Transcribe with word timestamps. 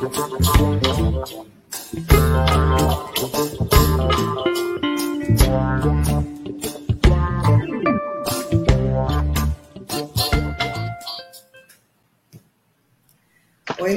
Oi, 0.00 0.08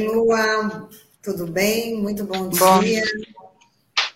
Lua, 0.08 0.90
tudo 1.22 1.48
bem? 1.48 1.96
Muito 1.96 2.26
bom 2.26 2.50
dia. 2.50 3.02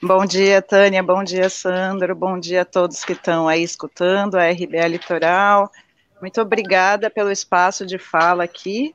Bom, 0.02 0.08
bom 0.20 0.26
dia, 0.26 0.62
Tânia, 0.62 1.02
bom 1.02 1.24
dia, 1.24 1.50
Sandro, 1.50 2.14
bom 2.14 2.38
dia 2.38 2.64
a 2.64 2.66
todos 2.66 3.06
que 3.06 3.14
estão 3.14 3.48
aí 3.48 3.64
escutando 3.64 4.36
a 4.36 4.50
RBA 4.50 4.90
Litoral. 4.90 5.72
Muito 6.20 6.42
obrigada 6.42 7.10
pelo 7.10 7.32
espaço 7.32 7.86
de 7.86 7.98
fala 7.98 8.44
aqui. 8.44 8.94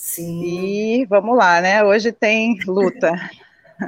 Sim. 0.00 0.42
E 0.42 1.06
vamos 1.06 1.36
lá, 1.36 1.60
né? 1.60 1.84
Hoje 1.84 2.12
tem 2.12 2.58
luta. 2.66 3.12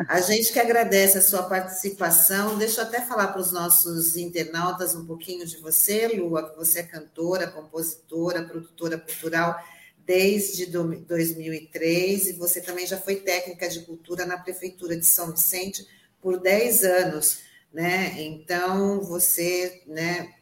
A 0.08 0.20
gente 0.20 0.52
que 0.52 0.58
agradece 0.58 1.18
a 1.18 1.22
sua 1.22 1.44
participação. 1.44 2.58
Deixa 2.58 2.80
eu 2.80 2.86
até 2.86 3.00
falar 3.00 3.28
para 3.28 3.40
os 3.40 3.52
nossos 3.52 4.16
internautas 4.16 4.94
um 4.94 5.06
pouquinho 5.06 5.46
de 5.46 5.56
você, 5.58 6.08
Lua, 6.08 6.50
que 6.50 6.56
você 6.56 6.80
é 6.80 6.82
cantora, 6.82 7.46
compositora, 7.46 8.42
produtora 8.42 8.98
cultural 8.98 9.58
desde 10.04 10.66
2003 10.66 12.28
e 12.28 12.32
você 12.34 12.60
também 12.60 12.86
já 12.86 12.98
foi 12.98 13.16
técnica 13.16 13.68
de 13.68 13.80
cultura 13.80 14.26
na 14.26 14.36
prefeitura 14.36 14.96
de 14.96 15.06
São 15.06 15.32
Vicente 15.32 15.86
por 16.20 16.38
10 16.38 16.84
anos, 16.84 17.38
né? 17.72 18.14
Então 18.18 19.00
você, 19.00 19.82
né, 19.86 20.34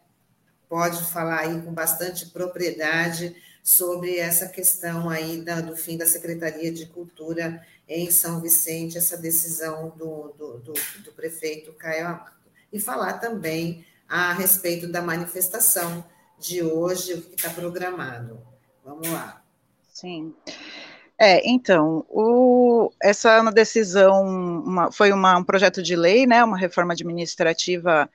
pode 0.68 1.04
falar 1.04 1.40
aí 1.40 1.62
com 1.62 1.72
bastante 1.72 2.26
propriedade 2.30 3.36
sobre 3.62 4.18
essa 4.18 4.48
questão 4.48 5.08
aí 5.08 5.40
da, 5.40 5.60
do 5.60 5.76
fim 5.76 5.96
da 5.96 6.06
Secretaria 6.06 6.72
de 6.72 6.86
Cultura 6.86 7.64
em 7.88 8.10
São 8.10 8.40
Vicente, 8.40 8.98
essa 8.98 9.16
decisão 9.16 9.90
do, 9.96 10.34
do, 10.36 10.58
do, 10.58 10.72
do 11.04 11.12
prefeito 11.12 11.72
Caio 11.74 12.06
Amado. 12.06 12.32
E 12.72 12.80
falar 12.80 13.14
também 13.14 13.84
a 14.08 14.32
respeito 14.32 14.88
da 14.88 15.02
manifestação 15.02 16.04
de 16.38 16.62
hoje, 16.62 17.14
o 17.14 17.22
que 17.22 17.34
está 17.36 17.50
programado. 17.50 18.40
Vamos 18.84 19.08
lá. 19.08 19.42
Sim. 19.92 20.34
É, 21.18 21.48
então, 21.48 22.04
o, 22.08 22.90
essa 23.00 23.30
é 23.30 23.52
decisão 23.52 24.24
uma, 24.24 24.90
foi 24.90 25.12
uma, 25.12 25.38
um 25.38 25.44
projeto 25.44 25.82
de 25.82 25.94
lei, 25.94 26.26
né, 26.26 26.42
uma 26.42 26.58
reforma 26.58 26.94
administrativa 26.94 28.10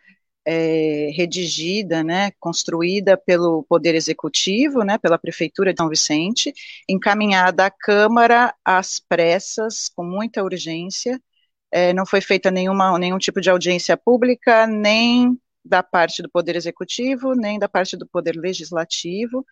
é, 0.50 1.12
redigida, 1.14 2.02
né, 2.02 2.31
construída 2.40 3.17
pelo 3.17 3.64
Poder 3.67 3.95
Executivo, 3.95 4.81
né, 4.84 4.98
pela 4.98 5.20
Prefeitura 5.20 5.73
de 5.73 5.78
São 5.78 5.89
Vicente, 5.89 6.54
encaminhada 6.88 7.66
à 7.66 7.72
Câmara 7.72 8.56
às 8.64 8.98
pressas, 8.98 9.89
com 9.94 10.06
muita 10.06 10.42
urgência, 10.42 11.22
é, 11.70 11.92
não 11.94 12.06
foi 12.06 12.22
feita 12.22 12.50
nenhuma, 12.50 12.98
nenhum 12.98 13.17
tipo 13.17 13.42
de 13.42 13.50
audiência 13.50 13.98
pública, 13.98 14.66
nem 14.66 15.38
da 15.66 15.84
parte 15.84 16.22
do 16.22 16.30
Poder 16.30 16.56
Executivo, 16.56 17.34
nem 17.36 17.59
da 17.59 17.67
parte 17.67 17.98
do 17.98 18.08
Poder 18.08 18.38
Legislativo, 18.38 19.45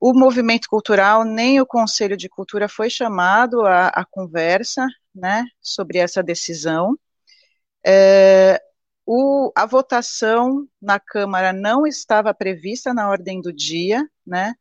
o 0.00 0.12
movimento 0.12 0.66
cultural, 0.68 1.22
nem 1.24 1.60
o 1.60 1.66
Conselho 1.66 2.16
de 2.16 2.28
Cultura 2.28 2.68
foi 2.68 2.90
chamado 2.90 3.64
à, 3.64 4.04
conversa, 4.10 4.84
né, 5.14 5.44
sobre 5.60 5.98
essa 5.98 6.20
decisão. 6.20 6.98
É, 7.86 8.60
o, 9.06 9.52
a 9.56 9.66
votação 9.66 10.66
na 10.80 11.00
Câmara 11.00 11.52
não 11.52 11.86
estava 11.86 12.32
prevista 12.34 12.94
na 12.94 13.08
ordem 13.08 13.40
do 13.40 13.52
dia, 13.52 14.08
né, 14.26 14.54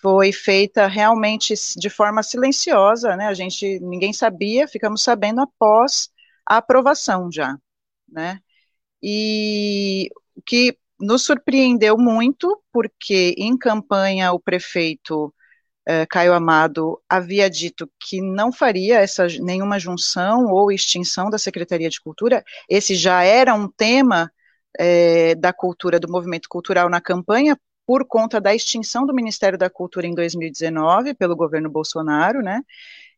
foi 0.00 0.32
feita 0.32 0.86
realmente 0.86 1.54
de 1.76 1.90
forma 1.90 2.22
silenciosa, 2.22 3.16
né, 3.16 3.26
a 3.26 3.34
gente, 3.34 3.80
ninguém 3.80 4.12
sabia, 4.12 4.68
ficamos 4.68 5.02
sabendo 5.02 5.40
após 5.40 6.10
a 6.46 6.58
aprovação 6.58 7.30
já, 7.32 7.56
né, 8.08 8.40
e 9.02 10.10
o 10.36 10.42
que 10.42 10.76
nos 11.00 11.22
surpreendeu 11.24 11.96
muito, 11.96 12.62
porque 12.72 13.34
em 13.38 13.56
campanha 13.56 14.32
o 14.32 14.40
prefeito 14.40 15.32
eh, 15.88 16.04
Caio 16.06 16.34
Amado 16.34 17.00
havia 17.08 17.48
dito 17.48 17.90
que 17.98 18.20
não 18.20 18.52
faria 18.52 19.00
essa 19.00 19.26
nenhuma 19.40 19.78
junção 19.78 20.44
ou 20.46 20.70
extinção 20.70 21.30
da 21.30 21.38
Secretaria 21.38 21.88
de 21.88 21.98
Cultura. 22.00 22.44
Esse 22.68 22.94
já 22.94 23.22
era 23.22 23.54
um 23.54 23.66
tema 23.68 24.30
eh, 24.78 25.34
da 25.36 25.50
cultura, 25.52 25.98
do 25.98 26.10
movimento 26.10 26.46
cultural 26.48 26.90
na 26.90 27.00
campanha, 27.00 27.58
por 27.86 28.06
conta 28.06 28.38
da 28.38 28.54
extinção 28.54 29.06
do 29.06 29.14
Ministério 29.14 29.56
da 29.58 29.70
Cultura 29.70 30.06
em 30.06 30.14
2019 30.14 31.14
pelo 31.14 31.34
governo 31.34 31.70
Bolsonaro, 31.70 32.42
né? 32.42 32.60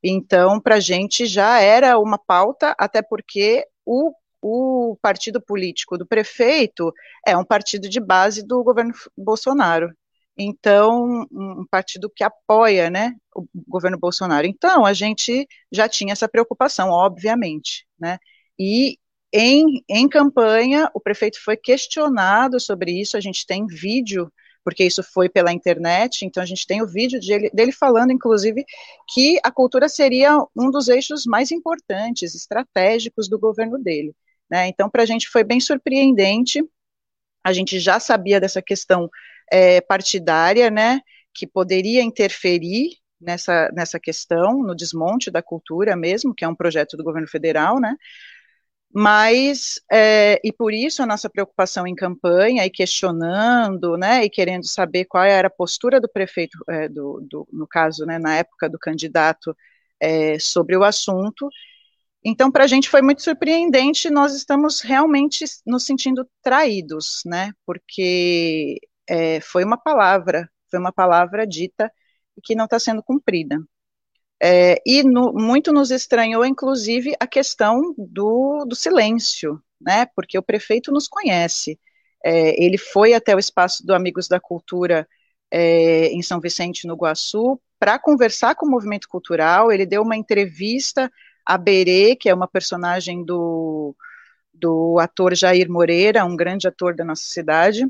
Então, 0.03 0.61
para 0.61 0.77
a 0.77 0.81
gente 0.81 1.27
já 1.27 1.61
era 1.61 1.99
uma 1.99 2.19
pauta, 2.19 2.75
até 2.79 3.03
porque 3.03 3.67
o 3.85 4.13
o 4.43 4.97
partido 5.03 5.41
político 5.41 5.99
do 5.99 6.07
prefeito 6.07 6.93
é 7.27 7.37
um 7.37 7.45
partido 7.45 7.89
de 7.89 8.01
base 8.01 8.43
do 8.43 8.63
governo 8.65 8.95
Bolsonaro. 9.17 9.95
Então, 10.43 11.27
um 11.31 11.67
partido 11.71 12.09
que 12.09 12.25
apoia, 12.25 12.89
né, 12.89 13.15
o 13.35 13.47
governo 13.69 13.99
Bolsonaro. 13.99 14.47
Então, 14.47 14.87
a 14.87 14.95
gente 14.95 15.47
já 15.71 15.87
tinha 15.87 16.13
essa 16.13 16.27
preocupação, 16.27 16.89
obviamente, 16.89 17.87
né, 17.99 18.19
e 18.59 18.97
em, 19.33 19.85
em 19.89 20.09
campanha, 20.09 20.91
o 20.95 21.01
prefeito 21.01 21.39
foi 21.45 21.59
questionado 21.59 22.59
sobre 22.59 22.99
isso, 22.99 23.19
a 23.19 23.21
gente 23.21 23.47
tem 23.47 23.67
vídeo, 23.67 24.33
porque 24.65 24.83
isso 24.83 25.03
foi 25.03 25.29
pela 25.29 25.53
internet, 25.53 26.25
então 26.25 26.43
a 26.43 26.47
gente 26.47 26.67
tem 26.67 26.83
o 26.83 26.87
vídeo 26.87 27.21
dele, 27.21 27.51
dele 27.53 27.73
falando, 27.73 28.11
inclusive, 28.11 28.65
que 29.13 29.39
a 29.45 29.51
cultura 29.51 29.91
seria 29.91 30.39
um 30.57 30.71
dos 30.71 30.89
eixos 30.89 31.27
mais 31.27 31.51
importantes, 31.51 32.35
estratégicos 32.35 33.29
do 33.29 33.39
governo 33.39 33.79
dele. 33.79 34.15
Né? 34.51 34.69
Então, 34.69 34.89
para 34.89 35.03
a 35.03 35.07
gente 35.07 35.29
foi 35.29 35.45
bem 35.45 35.61
surpreendente, 35.61 36.65
a 37.45 37.53
gente 37.53 37.79
já 37.79 37.99
sabia 38.01 38.41
dessa 38.41 38.63
questão 38.63 39.09
é, 39.51 39.81
partidária, 39.81 40.71
né, 40.71 41.01
que 41.35 41.47
poderia 41.47 42.03
interferir 42.03 42.97
nessa, 43.21 43.71
nessa 43.73 43.99
questão, 44.01 44.63
no 44.63 44.75
desmonte 44.75 45.31
da 45.31 45.43
cultura 45.43 45.97
mesmo, 45.97 46.35
que 46.35 46.45
é 46.45 46.49
um 46.49 46.55
projeto 46.55 46.97
do 46.97 47.05
governo 47.05 47.29
federal, 47.29 47.81
né, 47.81 47.95
mas, 48.93 49.81
é, 49.91 50.41
e 50.43 50.53
por 50.53 50.75
isso 50.75 51.01
a 51.03 51.07
nossa 51.07 51.31
preocupação 51.31 51.87
em 51.87 51.95
campanha, 51.95 52.67
e 52.67 52.71
questionando, 52.71 53.97
né, 53.97 54.25
e 54.25 54.31
querendo 54.31 54.67
saber 54.67 55.05
qual 55.05 55.25
era 55.25 55.47
a 55.47 55.51
postura 55.51 56.01
do 56.01 56.09
prefeito, 56.09 56.59
é, 56.69 56.89
do, 56.89 57.21
do, 57.31 57.49
no 57.53 57.67
caso, 57.69 58.05
né, 58.05 58.19
na 58.19 58.37
época 58.37 58.69
do 58.69 58.79
candidato, 58.79 59.57
é, 60.01 60.39
sobre 60.41 60.77
o 60.77 60.83
assunto, 60.83 61.49
então, 62.25 62.51
para 62.51 62.65
a 62.65 62.67
gente 62.67 62.89
foi 62.89 63.01
muito 63.01 63.23
surpreendente, 63.23 64.11
nós 64.11 64.35
estamos 64.35 64.81
realmente 64.81 65.45
nos 65.67 65.87
sentindo 65.87 66.29
traídos, 66.43 67.23
né? 67.25 67.53
Porque 67.65 68.79
é, 69.09 69.41
foi 69.41 69.65
uma 69.65 69.79
palavra, 69.79 70.49
foi 70.71 70.79
uma 70.79 70.93
palavra 70.93 71.47
dita 71.47 71.91
que 72.45 72.55
não 72.55 72.65
está 72.67 72.79
sendo 72.79 73.03
cumprida. 73.03 73.59
É, 74.43 74.81
e 74.87 75.03
no, 75.03 75.33
muito 75.33 75.73
nos 75.73 75.91
estranhou, 75.91 76.45
inclusive, 76.45 77.15
a 77.21 77.27
questão 77.27 77.95
do, 77.97 78.65
do 78.67 78.75
silêncio, 78.75 79.63
né? 79.81 80.07
Porque 80.15 80.39
o 80.39 80.43
prefeito 80.43 80.93
nos 80.93 81.09
conhece. 81.09 81.79
É, 82.25 82.63
ele 82.63 82.79
foi 82.79 83.15
até 83.15 83.35
o 83.35 83.39
espaço 83.39 83.85
do 83.87 83.95
Amigos 83.95 84.29
da 84.29 84.39
Cultura 84.41 85.09
é, 85.51 86.09
em 86.09 86.23
São 86.23 86.41
Vicente, 86.41 86.87
no 86.87 86.97
Guaçu, 86.97 87.61
para 87.79 87.99
conversar 87.99 88.55
com 88.55 88.67
o 88.67 88.71
movimento 88.71 89.09
cultural. 89.09 89.73
Ele 89.73 89.87
deu 89.87 90.03
uma 90.03 90.17
entrevista 90.17 91.11
a 91.51 91.59
Berê, 91.59 92.15
que 92.15 92.29
é 92.29 92.35
uma 92.35 92.47
personagem 92.47 93.25
do, 93.25 93.93
do 94.55 95.01
ator 95.01 95.35
Jair 95.35 95.69
Moreira, 95.69 96.25
um 96.25 96.37
grande 96.37 96.69
ator 96.69 96.95
da 96.95 97.05
nossa 97.05 97.25
cidade, 97.25 97.85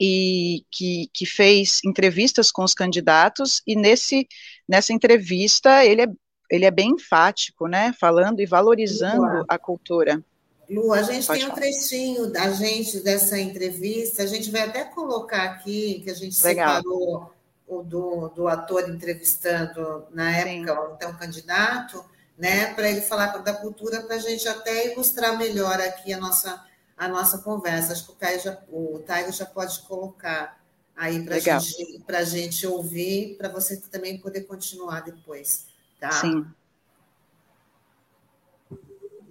e 0.00 0.64
que, 0.68 1.08
que 1.14 1.24
fez 1.24 1.80
entrevistas 1.84 2.50
com 2.50 2.64
os 2.64 2.74
candidatos, 2.74 3.62
e 3.64 3.76
nesse, 3.76 4.26
nessa 4.68 4.92
entrevista 4.92 5.84
ele 5.84 6.02
é, 6.02 6.08
ele 6.50 6.64
é 6.64 6.70
bem 6.72 6.90
enfático, 6.90 7.68
né, 7.68 7.94
falando 8.00 8.40
e 8.40 8.46
valorizando 8.46 9.22
Lu, 9.22 9.44
a 9.48 9.56
cultura. 9.56 10.20
Lu, 10.68 10.92
a 10.92 11.02
gente 11.02 11.24
Pode 11.24 11.38
tem 11.38 11.48
falar. 11.48 11.52
um 11.52 11.60
trechinho 11.60 12.32
da 12.32 12.50
gente 12.50 12.98
dessa 12.98 13.38
entrevista, 13.38 14.24
a 14.24 14.26
gente 14.26 14.50
vai 14.50 14.62
até 14.62 14.84
colocar 14.84 15.44
aqui, 15.44 16.00
que 16.02 16.10
a 16.10 16.14
gente 16.14 16.42
Legal. 16.42 16.78
separou 16.78 17.32
o 17.64 17.82
do, 17.82 18.28
do 18.30 18.48
ator 18.48 18.88
entrevistando 18.90 20.04
na 20.10 20.36
época, 20.36 20.94
então, 20.96 21.16
candidato, 21.16 22.04
né, 22.38 22.74
para 22.74 22.90
ele 22.90 23.00
falar 23.00 23.38
da 23.38 23.54
cultura, 23.54 24.02
para 24.02 24.16
a 24.16 24.18
gente 24.18 24.46
até 24.46 24.92
ilustrar 24.92 25.38
melhor 25.38 25.80
aqui 25.80 26.12
a 26.12 26.20
nossa, 26.20 26.64
a 26.96 27.08
nossa 27.08 27.38
conversa. 27.38 27.92
Acho 27.92 28.06
que 28.06 28.12
o 28.12 28.16
Caio 28.16 28.40
já, 28.40 28.62
o 28.68 28.98
Taio 29.00 29.32
já 29.32 29.46
pode 29.46 29.80
colocar 29.82 30.60
aí 30.94 31.24
para 31.24 31.38
gente, 31.38 32.04
a 32.08 32.24
gente 32.24 32.66
ouvir, 32.66 33.36
para 33.36 33.48
você 33.48 33.76
também 33.76 34.18
poder 34.18 34.42
continuar 34.42 35.00
depois. 35.00 35.66
Tá? 35.98 36.12
Sim. 36.12 36.46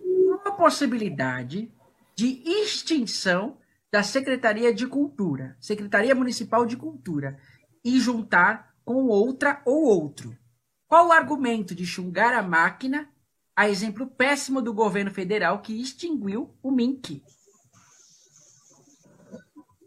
Uma 0.04 0.56
possibilidade 0.56 1.72
de 2.16 2.42
extinção 2.46 3.58
da 3.92 4.04
Secretaria 4.04 4.74
de 4.74 4.88
Cultura, 4.88 5.56
Secretaria 5.60 6.14
Municipal 6.16 6.66
de 6.66 6.76
Cultura, 6.76 7.40
e 7.84 8.00
juntar 8.00 8.74
com 8.84 9.06
outra 9.06 9.62
ou 9.66 9.84
outro. 9.84 10.36
Qual 10.88 11.08
o 11.08 11.12
argumento 11.12 11.74
de 11.74 11.86
chungar 11.86 12.34
a 12.34 12.44
máquina, 12.44 13.08
a 13.56 13.68
exemplo 13.68 14.06
péssimo 14.06 14.62
do 14.62 14.74
governo 14.74 15.12
federal 15.12 15.60
que 15.60 15.82
extinguiu 15.82 16.54
o 16.62 16.72
MINC? 16.72 17.24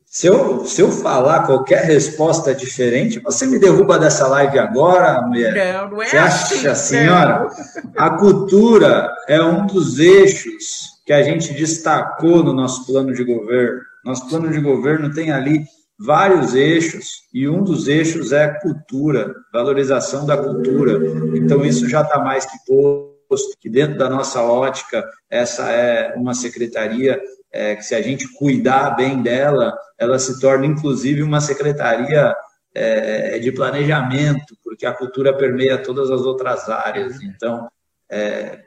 Se 0.04 0.26
eu, 0.26 0.64
se 0.64 0.80
eu 0.80 0.90
falar 0.90 1.46
qualquer 1.46 1.84
resposta 1.84 2.54
diferente, 2.54 3.20
você 3.20 3.46
me 3.46 3.58
derruba 3.58 3.98
dessa 3.98 4.26
live 4.26 4.58
agora, 4.58 5.22
mulher? 5.22 5.74
Não, 5.74 5.90
não 5.90 6.02
é 6.02 6.06
você 6.06 6.16
assim, 6.16 6.54
acha, 6.56 6.74
senhora? 6.74 7.48
A 7.96 8.10
cultura 8.10 9.14
é 9.28 9.40
um 9.40 9.66
dos 9.66 9.98
eixos 9.98 10.98
que 11.06 11.12
a 11.12 11.22
gente 11.22 11.52
destacou 11.52 12.42
no 12.42 12.52
nosso 12.52 12.86
plano 12.86 13.14
de 13.14 13.22
governo. 13.22 13.80
Nosso 14.04 14.28
plano 14.28 14.50
de 14.50 14.60
governo 14.60 15.12
tem 15.12 15.30
ali 15.30 15.66
vários 15.98 16.54
eixos, 16.54 17.22
e 17.34 17.48
um 17.48 17.62
dos 17.62 17.88
eixos 17.88 18.32
é 18.32 18.48
cultura, 18.60 19.34
valorização 19.52 20.24
da 20.24 20.36
cultura. 20.36 21.00
Então, 21.36 21.64
isso 21.64 21.88
já 21.88 22.02
está 22.02 22.20
mais 22.20 22.46
que 22.46 22.56
posto, 22.66 23.56
que 23.60 23.68
dentro 23.68 23.98
da 23.98 24.08
nossa 24.08 24.42
ótica, 24.42 25.04
essa 25.28 25.70
é 25.70 26.14
uma 26.14 26.34
secretaria 26.34 27.20
é, 27.52 27.74
que, 27.74 27.82
se 27.82 27.94
a 27.94 28.00
gente 28.00 28.32
cuidar 28.34 28.90
bem 28.90 29.22
dela, 29.22 29.76
ela 29.98 30.18
se 30.18 30.38
torna, 30.40 30.66
inclusive, 30.66 31.22
uma 31.22 31.40
secretaria 31.40 32.34
é, 32.74 33.38
de 33.38 33.50
planejamento, 33.50 34.56
porque 34.62 34.86
a 34.86 34.94
cultura 34.94 35.36
permeia 35.36 35.82
todas 35.82 36.10
as 36.10 36.20
outras 36.20 36.68
áreas. 36.68 37.20
Então, 37.22 37.68
é, 38.10 38.60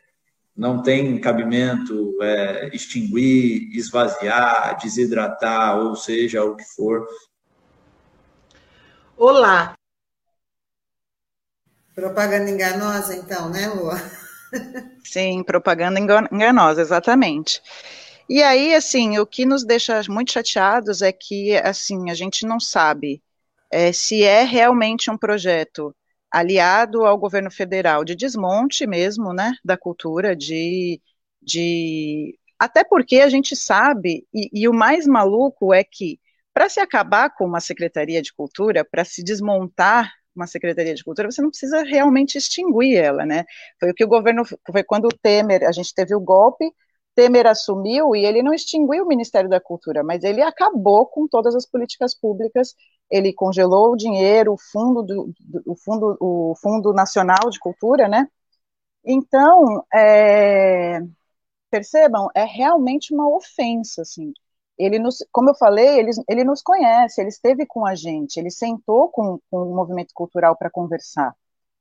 não 0.62 0.84
tem 0.84 1.19
cabimento 1.19 2.16
é, 2.22 2.69
extinguir, 2.72 3.75
esvaziar, 3.75 4.78
desidratar, 4.80 5.80
ou 5.80 5.96
seja, 5.96 6.44
o 6.44 6.56
que 6.56 6.63
for. 6.63 7.08
Olá. 9.18 9.74
Propaganda 11.96 12.52
enganosa, 12.52 13.16
então, 13.16 13.50
né, 13.50 13.69
Lua? 13.69 13.96
Sim, 15.04 15.42
propaganda 15.42 16.00
enganosa, 16.00 16.80
exatamente. 16.80 17.60
E 18.30 18.44
aí, 18.44 18.75
assim, 18.75 19.18
o 19.18 19.25
que 19.25 19.48
nos 19.48 19.66
deixa 19.66 20.00
muito 20.08 20.31
chateados 20.31 21.02
é 21.02 21.12
que, 21.12 21.58
assim, 21.58 22.12
a 22.12 22.13
gente 22.13 22.46
não 22.46 22.60
sabe 22.60 23.19
é, 23.72 23.92
se 23.92 24.22
é 24.24 24.44
realmente 24.44 25.10
um 25.10 25.18
projeto 25.18 25.92
aliado 26.31 27.06
ao 27.06 27.18
governo 27.18 27.51
federal 27.51 28.04
de 28.06 28.16
desmonte 28.16 28.88
mesmo, 28.88 29.33
né, 29.33 29.54
da 29.63 29.78
cultura, 29.78 30.36
de, 30.36 31.01
de 31.42 32.38
até 32.60 32.83
porque 32.83 33.19
a 33.19 33.30
gente 33.30 33.56
sabe, 33.56 34.25
e, 34.33 34.50
e 34.54 34.68
o 34.68 34.74
mais 34.74 35.06
maluco 35.07 35.74
é 35.74 35.83
que 35.83 36.19
para 36.54 36.69
se 36.69 36.80
acabar 36.80 37.30
com 37.30 37.45
uma 37.45 37.60
secretaria 37.60 38.22
de 38.22 38.33
cultura, 38.33 38.86
para 38.86 39.06
se 39.06 39.24
desmontar 39.24 40.12
uma 40.36 40.48
secretaria 40.48 40.94
de 40.94 41.04
cultura, 41.04 41.30
você 41.30 41.42
não 41.42 41.50
precisa 41.50 41.83
realmente 41.83 42.38
extinguir 42.38 42.95
ela, 42.98 43.25
né? 43.25 43.45
Foi 43.80 43.92
o 43.92 43.94
que 43.94 44.04
o 44.04 44.07
governo, 44.07 44.44
foi 44.45 44.84
quando 44.84 45.06
o 45.06 45.18
Temer, 45.22 45.63
a 45.68 45.72
gente 45.72 45.94
teve 45.94 46.16
o 46.16 46.19
golpe, 46.19 46.72
Temer 47.16 47.45
assumiu 47.48 48.16
e 48.16 48.25
ele 48.25 48.42
não 48.42 48.54
extinguiu 48.54 49.04
o 49.04 49.07
Ministério 49.07 49.50
da 49.50 49.60
Cultura, 49.60 50.04
mas 50.04 50.24
ele 50.24 50.42
acabou 50.42 51.06
com 51.06 51.27
todas 51.27 51.56
as 51.56 51.66
políticas 51.66 52.16
públicas. 52.16 52.74
Ele 53.12 53.34
congelou 53.34 53.92
o 53.94 53.98
dinheiro, 53.98 54.54
o 54.54 54.58
fundo, 54.58 55.04
do, 55.04 55.34
do 55.40 55.63
o 55.68 55.75
fundo, 55.75 56.18
o 56.19 56.56
fundo 56.62 56.94
nacional 56.94 57.50
de 57.50 57.60
cultura, 57.60 58.08
né? 58.08 58.28
Então, 59.06 59.84
é, 59.94 61.00
percebam, 61.72 62.30
é 62.36 62.44
realmente 62.46 63.13
uma 63.13 63.30
ofensa, 63.30 64.02
assim. 64.04 64.34
Ele 64.78 65.00
nos, 65.00 65.18
como 65.31 65.50
eu 65.50 65.56
falei, 65.56 66.00
ele, 66.00 66.12
ele 66.28 66.44
nos 66.44 66.62
conhece, 66.62 67.22
ele 67.22 67.30
esteve 67.30 67.66
com 67.66 67.86
a 67.86 67.96
gente, 67.96 68.38
ele 68.40 68.52
sentou 68.52 69.10
com, 69.10 69.40
com 69.50 69.63
o 69.63 69.75
movimento 69.75 70.13
cultural 70.13 70.56
para 70.58 70.69
conversar, 70.72 71.36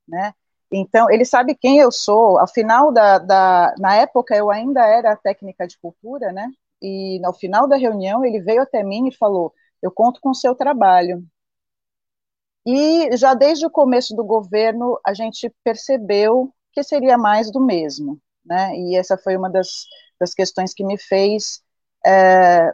né? 0.07 0.33
Então, 0.71 1.09
ele 1.11 1.25
sabe 1.25 1.55
quem 1.55 1.79
eu 1.79 1.91
sou. 1.91 2.39
Ao 2.39 2.47
final 2.47 2.91
da, 2.91 3.17
da, 3.19 3.75
Na 3.79 3.95
época, 3.95 4.35
eu 4.35 4.49
ainda 4.51 4.85
era 4.85 5.15
técnica 5.17 5.67
de 5.67 5.77
cultura, 5.79 6.31
né? 6.31 6.49
E 6.81 7.19
no 7.21 7.33
final 7.33 7.67
da 7.67 7.75
reunião, 7.77 8.23
ele 8.25 8.39
veio 8.41 8.61
até 8.61 8.83
mim 8.83 9.07
e 9.07 9.15
falou: 9.15 9.53
Eu 9.81 9.91
conto 9.91 10.19
com 10.21 10.29
o 10.29 10.35
seu 10.35 10.55
trabalho. 10.55 11.25
E 12.65 13.15
já 13.17 13.33
desde 13.33 13.65
o 13.65 13.71
começo 13.71 14.15
do 14.15 14.23
governo, 14.23 14.99
a 15.05 15.13
gente 15.13 15.51
percebeu 15.63 16.53
que 16.71 16.83
seria 16.83 17.17
mais 17.17 17.51
do 17.51 17.59
mesmo, 17.59 18.19
né? 18.45 18.75
E 18.77 18.95
essa 18.95 19.17
foi 19.17 19.35
uma 19.35 19.49
das, 19.49 19.85
das 20.19 20.33
questões 20.33 20.73
que 20.73 20.83
me 20.83 20.97
fez 20.97 21.61
é, 22.05 22.71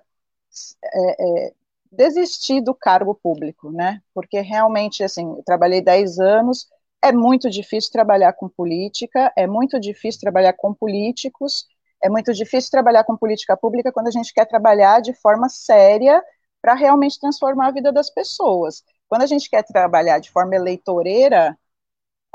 é, 0.93 1.47
é, 1.47 1.53
desistir 1.91 2.61
do 2.61 2.75
cargo 2.75 3.15
público, 3.15 3.71
né? 3.71 4.01
Porque 4.13 4.41
realmente, 4.41 5.03
assim, 5.03 5.41
trabalhei 5.45 5.81
10 5.81 6.19
anos 6.19 6.67
é 7.01 7.11
muito 7.11 7.49
difícil 7.49 7.91
trabalhar 7.91 8.33
com 8.33 8.49
política, 8.49 9.31
é 9.37 9.45
muito 9.47 9.79
difícil 9.79 10.19
trabalhar 10.19 10.53
com 10.53 10.73
políticos, 10.73 11.65
é 12.03 12.09
muito 12.09 12.33
difícil 12.33 12.71
trabalhar 12.71 13.03
com 13.03 13.15
política 13.15 13.55
pública 13.55 13.91
quando 13.91 14.07
a 14.07 14.11
gente 14.11 14.33
quer 14.33 14.45
trabalhar 14.45 15.01
de 15.01 15.13
forma 15.13 15.47
séria 15.49 16.21
para 16.61 16.73
realmente 16.73 17.19
transformar 17.19 17.67
a 17.67 17.71
vida 17.71 17.91
das 17.91 18.09
pessoas. 18.09 18.83
Quando 19.07 19.21
a 19.21 19.25
gente 19.25 19.49
quer 19.49 19.63
trabalhar 19.63 20.19
de 20.19 20.31
forma 20.31 20.55
eleitoreira, 20.55 21.57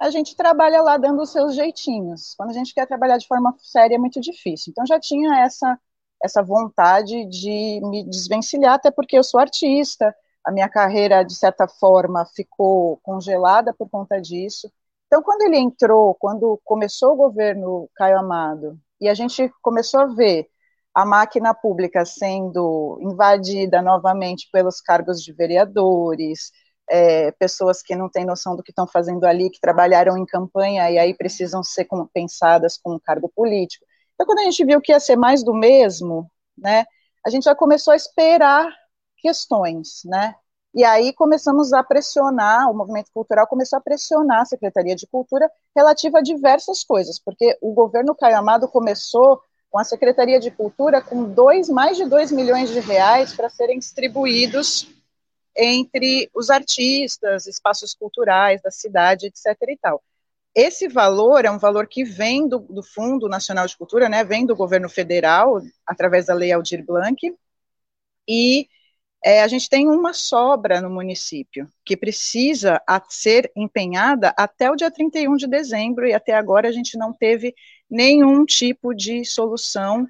a 0.00 0.10
gente 0.10 0.36
trabalha 0.36 0.82
lá 0.82 0.96
dando 0.96 1.22
os 1.22 1.30
seus 1.30 1.54
jeitinhos. 1.54 2.34
Quando 2.36 2.50
a 2.50 2.54
gente 2.54 2.74
quer 2.74 2.86
trabalhar 2.86 3.18
de 3.18 3.26
forma 3.26 3.54
séria, 3.58 3.96
é 3.96 3.98
muito 3.98 4.20
difícil. 4.20 4.70
Então, 4.70 4.86
já 4.86 4.98
tinha 4.98 5.40
essa, 5.40 5.78
essa 6.22 6.42
vontade 6.42 7.24
de 7.26 7.80
me 7.84 8.04
desvencilhar, 8.04 8.74
até 8.74 8.90
porque 8.90 9.16
eu 9.16 9.24
sou 9.24 9.38
artista, 9.38 10.14
a 10.44 10.50
minha 10.50 10.68
carreira, 10.68 11.22
de 11.22 11.34
certa 11.34 11.68
forma, 11.68 12.26
ficou 12.34 12.98
congelada 13.02 13.72
por 13.72 13.88
conta 13.88 14.20
disso. 14.20 14.70
Então, 15.06 15.22
quando 15.22 15.42
ele 15.42 15.58
entrou, 15.58 16.14
quando 16.14 16.60
começou 16.64 17.12
o 17.12 17.16
governo 17.16 17.88
Caio 17.94 18.18
Amado, 18.18 18.78
e 19.00 19.08
a 19.08 19.14
gente 19.14 19.52
começou 19.60 20.00
a 20.00 20.06
ver 20.06 20.48
a 20.94 21.04
máquina 21.04 21.54
pública 21.54 22.04
sendo 22.04 22.98
invadida 23.00 23.80
novamente 23.80 24.48
pelos 24.52 24.80
cargos 24.80 25.22
de 25.22 25.32
vereadores, 25.32 26.52
é, 26.88 27.30
pessoas 27.32 27.82
que 27.82 27.96
não 27.96 28.08
têm 28.08 28.24
noção 28.24 28.54
do 28.56 28.62
que 28.62 28.70
estão 28.70 28.86
fazendo 28.86 29.24
ali, 29.24 29.50
que 29.50 29.60
trabalharam 29.60 30.18
em 30.18 30.26
campanha 30.26 30.90
e 30.90 30.98
aí 30.98 31.14
precisam 31.14 31.62
ser 31.62 31.86
compensadas 31.86 32.76
com 32.76 32.94
um 32.94 32.98
cargo 32.98 33.30
político. 33.34 33.86
Então, 34.14 34.26
quando 34.26 34.40
a 34.40 34.44
gente 34.44 34.64
viu 34.64 34.80
que 34.80 34.92
ia 34.92 35.00
ser 35.00 35.16
mais 35.16 35.42
do 35.42 35.54
mesmo, 35.54 36.30
né, 36.56 36.84
a 37.24 37.30
gente 37.30 37.44
já 37.44 37.54
começou 37.54 37.92
a 37.92 37.96
esperar 37.96 38.70
questões, 39.18 40.02
né? 40.04 40.34
E 40.74 40.84
aí 40.84 41.12
começamos 41.12 41.72
a 41.72 41.82
pressionar, 41.84 42.70
o 42.70 42.74
movimento 42.74 43.10
cultural 43.12 43.46
começou 43.46 43.78
a 43.78 43.82
pressionar 43.82 44.40
a 44.40 44.44
Secretaria 44.44 44.96
de 44.96 45.06
Cultura 45.06 45.50
relativa 45.76 46.18
a 46.18 46.22
diversas 46.22 46.82
coisas, 46.82 47.18
porque 47.18 47.58
o 47.60 47.74
governo 47.74 48.14
Caio 48.14 48.38
Amado 48.38 48.66
começou 48.68 49.40
com 49.72 49.78
a 49.78 49.84
Secretaria 49.84 50.38
de 50.38 50.50
Cultura 50.50 51.00
com 51.00 51.24
dois, 51.24 51.70
mais 51.70 51.96
de 51.96 52.04
2 52.04 52.30
milhões 52.30 52.68
de 52.70 52.78
reais 52.78 53.34
para 53.34 53.48
serem 53.48 53.78
distribuídos 53.78 54.86
entre 55.56 56.30
os 56.34 56.50
artistas, 56.50 57.46
espaços 57.46 57.94
culturais 57.94 58.60
da 58.60 58.70
cidade, 58.70 59.26
etc. 59.26 59.46
e 59.68 59.78
tal. 59.78 60.02
Esse 60.54 60.88
valor 60.88 61.46
é 61.46 61.50
um 61.50 61.58
valor 61.58 61.86
que 61.86 62.04
vem 62.04 62.46
do, 62.46 62.58
do 62.58 62.82
Fundo 62.82 63.30
Nacional 63.30 63.66
de 63.66 63.74
Cultura, 63.74 64.10
né, 64.10 64.22
vem 64.22 64.44
do 64.44 64.54
governo 64.54 64.90
federal, 64.90 65.62
através 65.86 66.26
da 66.26 66.34
Lei 66.34 66.52
Aldir 66.52 66.84
Blanc, 66.84 67.18
e 68.28 68.68
é, 69.24 69.42
a 69.42 69.48
gente 69.48 69.68
tem 69.68 69.88
uma 69.88 70.12
sobra 70.12 70.80
no 70.80 70.90
município 70.90 71.66
que 71.84 71.96
precisa 71.96 72.82
ser 73.08 73.50
empenhada 73.56 74.34
até 74.36 74.70
o 74.70 74.76
dia 74.76 74.90
31 74.90 75.36
de 75.36 75.46
dezembro 75.46 76.06
e 76.06 76.12
até 76.12 76.34
agora 76.34 76.68
a 76.68 76.72
gente 76.72 76.98
não 76.98 77.12
teve 77.12 77.54
nenhum 77.92 78.46
tipo 78.46 78.94
de 78.94 79.22
solução 79.24 80.08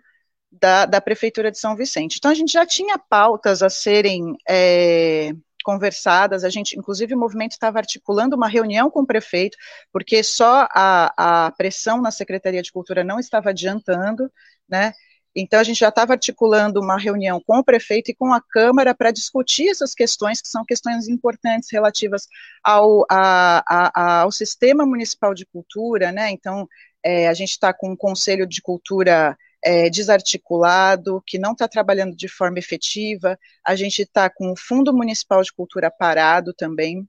da, 0.50 0.86
da 0.86 1.00
Prefeitura 1.00 1.50
de 1.50 1.58
São 1.58 1.74
Vicente. 1.74 2.16
Então 2.18 2.30
a 2.30 2.34
gente 2.34 2.52
já 2.52 2.64
tinha 2.64 2.96
pautas 2.96 3.62
a 3.62 3.68
serem 3.68 4.36
é, 4.48 5.32
conversadas, 5.64 6.44
a 6.44 6.48
gente, 6.48 6.78
inclusive 6.78 7.14
o 7.14 7.18
movimento 7.18 7.52
estava 7.52 7.78
articulando 7.78 8.36
uma 8.36 8.48
reunião 8.48 8.88
com 8.88 9.00
o 9.00 9.06
prefeito, 9.06 9.58
porque 9.92 10.22
só 10.22 10.68
a, 10.70 11.46
a 11.46 11.50
pressão 11.52 12.00
na 12.00 12.12
Secretaria 12.12 12.62
de 12.62 12.70
Cultura 12.70 13.02
não 13.02 13.18
estava 13.18 13.50
adiantando, 13.50 14.30
né, 14.68 14.92
então, 15.34 15.58
a 15.58 15.64
gente 15.64 15.80
já 15.80 15.88
estava 15.88 16.12
articulando 16.12 16.80
uma 16.80 16.98
reunião 16.98 17.40
com 17.46 17.58
o 17.58 17.64
prefeito 17.64 18.10
e 18.10 18.14
com 18.14 18.32
a 18.34 18.40
Câmara 18.40 18.94
para 18.94 19.10
discutir 19.10 19.68
essas 19.68 19.94
questões, 19.94 20.42
que 20.42 20.48
são 20.48 20.64
questões 20.64 21.08
importantes 21.08 21.70
relativas 21.72 22.28
ao, 22.62 23.06
a, 23.10 23.64
a, 23.66 24.20
ao 24.20 24.30
sistema 24.30 24.84
municipal 24.84 25.32
de 25.32 25.46
cultura, 25.46 26.12
né? 26.12 26.30
Então, 26.30 26.68
é, 27.04 27.28
a 27.28 27.34
gente 27.34 27.50
está 27.50 27.72
com 27.72 27.90
um 27.90 27.96
conselho 27.96 28.46
de 28.46 28.60
cultura 28.62 29.36
é, 29.64 29.88
desarticulado, 29.88 31.22
que 31.26 31.38
não 31.38 31.52
está 31.52 31.68
trabalhando 31.68 32.16
de 32.16 32.28
forma 32.28 32.58
efetiva, 32.58 33.38
a 33.64 33.76
gente 33.76 34.02
está 34.02 34.28
com 34.28 34.50
o 34.52 34.56
Fundo 34.56 34.92
Municipal 34.92 35.42
de 35.42 35.52
Cultura 35.52 35.90
parado 35.90 36.52
também. 36.52 37.08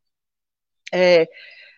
É, 0.94 1.28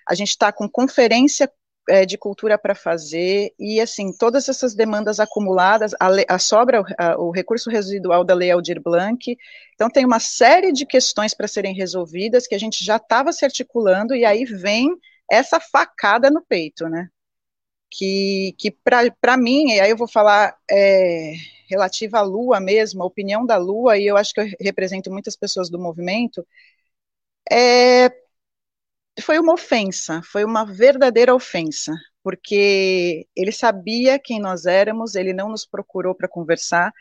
a 0.07 0.13
gente 0.13 0.29
está 0.29 0.51
com 0.51 0.69
conferência 0.69 1.49
é, 1.87 2.05
de 2.05 2.17
cultura 2.17 2.57
para 2.57 2.75
fazer, 2.75 3.53
e 3.59 3.79
assim, 3.79 4.11
todas 4.11 4.49
essas 4.49 4.73
demandas 4.73 5.19
acumuladas, 5.19 5.93
a, 5.99 6.09
a 6.27 6.39
sobra, 6.39 6.83
a, 6.97 7.17
o 7.17 7.31
recurso 7.31 7.69
residual 7.69 8.23
da 8.23 8.33
Lei 8.33 8.51
Aldir 8.51 8.81
Blanc, 8.81 9.37
então 9.73 9.89
tem 9.89 10.05
uma 10.05 10.19
série 10.19 10.71
de 10.71 10.85
questões 10.85 11.33
para 11.33 11.47
serem 11.47 11.73
resolvidas 11.73 12.47
que 12.47 12.55
a 12.55 12.59
gente 12.59 12.83
já 12.83 12.97
estava 12.97 13.31
se 13.31 13.45
articulando, 13.45 14.15
e 14.15 14.25
aí 14.25 14.45
vem 14.45 14.89
essa 15.31 15.59
facada 15.59 16.29
no 16.29 16.41
peito, 16.41 16.89
né? 16.89 17.09
Que, 17.97 18.53
que 18.57 18.71
para 18.71 19.37
mim, 19.37 19.71
e 19.71 19.79
aí 19.79 19.89
eu 19.89 19.97
vou 19.97 20.07
falar 20.07 20.57
é, 20.69 21.33
relativa 21.69 22.19
à 22.19 22.21
Lua 22.21 22.59
mesmo, 22.59 23.01
a 23.03 23.05
opinião 23.05 23.45
da 23.45 23.57
Lua, 23.57 23.97
e 23.97 24.05
eu 24.05 24.17
acho 24.17 24.33
que 24.33 24.41
eu 24.41 24.47
represento 24.59 25.11
muitas 25.11 25.35
pessoas 25.35 25.69
do 25.69 25.79
movimento, 25.79 26.45
é, 27.49 28.09
foi 29.21 29.39
uma 29.39 29.53
ofensa, 29.53 30.21
foi 30.23 30.43
uma 30.43 30.65
verdadeira 30.65 31.33
ofensa, 31.33 31.93
porque 32.23 33.27
ele 33.35 33.51
sabia 33.51 34.19
quem 34.19 34.39
nós 34.39 34.65
éramos, 34.65 35.15
ele 35.15 35.33
não 35.33 35.49
nos 35.49 35.65
procurou 35.65 36.13
para 36.15 36.27
conversar, 36.27 36.91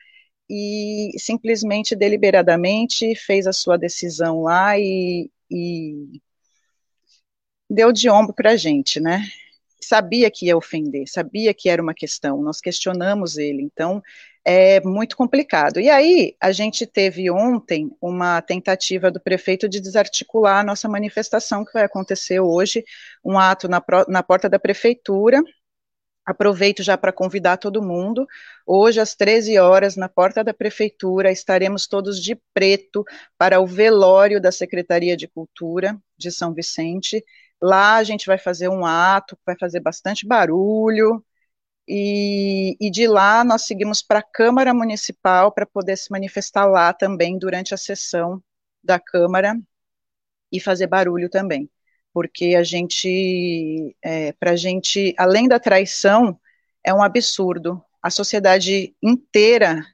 e 0.48 1.12
simplesmente, 1.18 1.96
deliberadamente, 1.96 3.14
fez 3.16 3.46
a 3.46 3.52
sua 3.52 3.78
decisão 3.78 4.42
lá 4.42 4.78
e, 4.78 5.30
e 5.50 6.20
deu 7.68 7.92
de 7.92 8.08
ombro 8.08 8.34
para 8.34 8.52
a 8.52 8.56
gente, 8.56 9.00
né? 9.00 9.22
Sabia 9.84 10.30
que 10.30 10.46
ia 10.46 10.56
ofender, 10.56 11.06
sabia 11.06 11.52
que 11.54 11.68
era 11.68 11.82
uma 11.82 11.94
questão, 11.94 12.42
nós 12.42 12.60
questionamos 12.60 13.36
ele, 13.36 13.62
então 13.62 14.02
é 14.44 14.80
muito 14.80 15.16
complicado. 15.16 15.80
E 15.80 15.88
aí, 15.88 16.36
a 16.40 16.52
gente 16.52 16.86
teve 16.86 17.30
ontem 17.30 17.90
uma 18.00 18.42
tentativa 18.42 19.10
do 19.10 19.20
prefeito 19.20 19.68
de 19.68 19.80
desarticular 19.80 20.60
a 20.60 20.64
nossa 20.64 20.88
manifestação, 20.88 21.64
que 21.64 21.72
vai 21.72 21.84
acontecer 21.84 22.40
hoje, 22.40 22.84
um 23.24 23.38
ato 23.38 23.68
na, 23.68 23.82
na 24.08 24.22
porta 24.22 24.48
da 24.48 24.58
prefeitura, 24.58 25.42
Aproveito 26.24 26.82
já 26.82 26.96
para 26.96 27.12
convidar 27.12 27.58
todo 27.58 27.82
mundo. 27.82 28.26
Hoje, 28.66 28.98
às 28.98 29.14
13 29.14 29.58
horas, 29.58 29.94
na 29.94 30.08
porta 30.08 30.42
da 30.42 30.54
prefeitura, 30.54 31.30
estaremos 31.30 31.86
todos 31.86 32.18
de 32.18 32.34
preto 32.54 33.04
para 33.36 33.60
o 33.60 33.66
velório 33.66 34.40
da 34.40 34.50
Secretaria 34.50 35.16
de 35.18 35.28
Cultura 35.28 35.98
de 36.16 36.30
São 36.30 36.54
Vicente. 36.54 37.22
Lá 37.62 37.96
a 37.96 38.04
gente 38.04 38.26
vai 38.26 38.38
fazer 38.38 38.68
um 38.68 38.84
ato, 38.86 39.38
vai 39.46 39.56
fazer 39.58 39.80
bastante 39.80 40.26
barulho. 40.26 41.24
E, 41.88 42.76
e 42.80 42.90
de 42.90 43.06
lá 43.06 43.44
nós 43.44 43.62
seguimos 43.66 44.02
para 44.02 44.20
a 44.20 44.22
Câmara 44.22 44.74
Municipal 44.74 45.52
para 45.52 45.66
poder 45.66 45.96
se 45.96 46.10
manifestar 46.10 46.66
lá 46.66 46.92
também 46.94 47.38
durante 47.38 47.74
a 47.74 47.76
sessão 47.78 48.42
da 48.82 48.98
Câmara 49.00 49.54
e 50.52 50.60
fazer 50.60 50.86
barulho 50.86 51.28
também 51.28 51.70
porque 52.14 52.54
a 52.54 52.62
gente, 52.62 53.96
é, 54.00 54.32
para 54.34 54.52
a 54.52 54.56
gente, 54.56 55.12
além 55.18 55.48
da 55.48 55.58
traição, 55.58 56.40
é 56.84 56.94
um 56.94 57.02
absurdo. 57.02 57.82
A 58.00 58.08
sociedade 58.08 58.94
inteira 59.02 59.84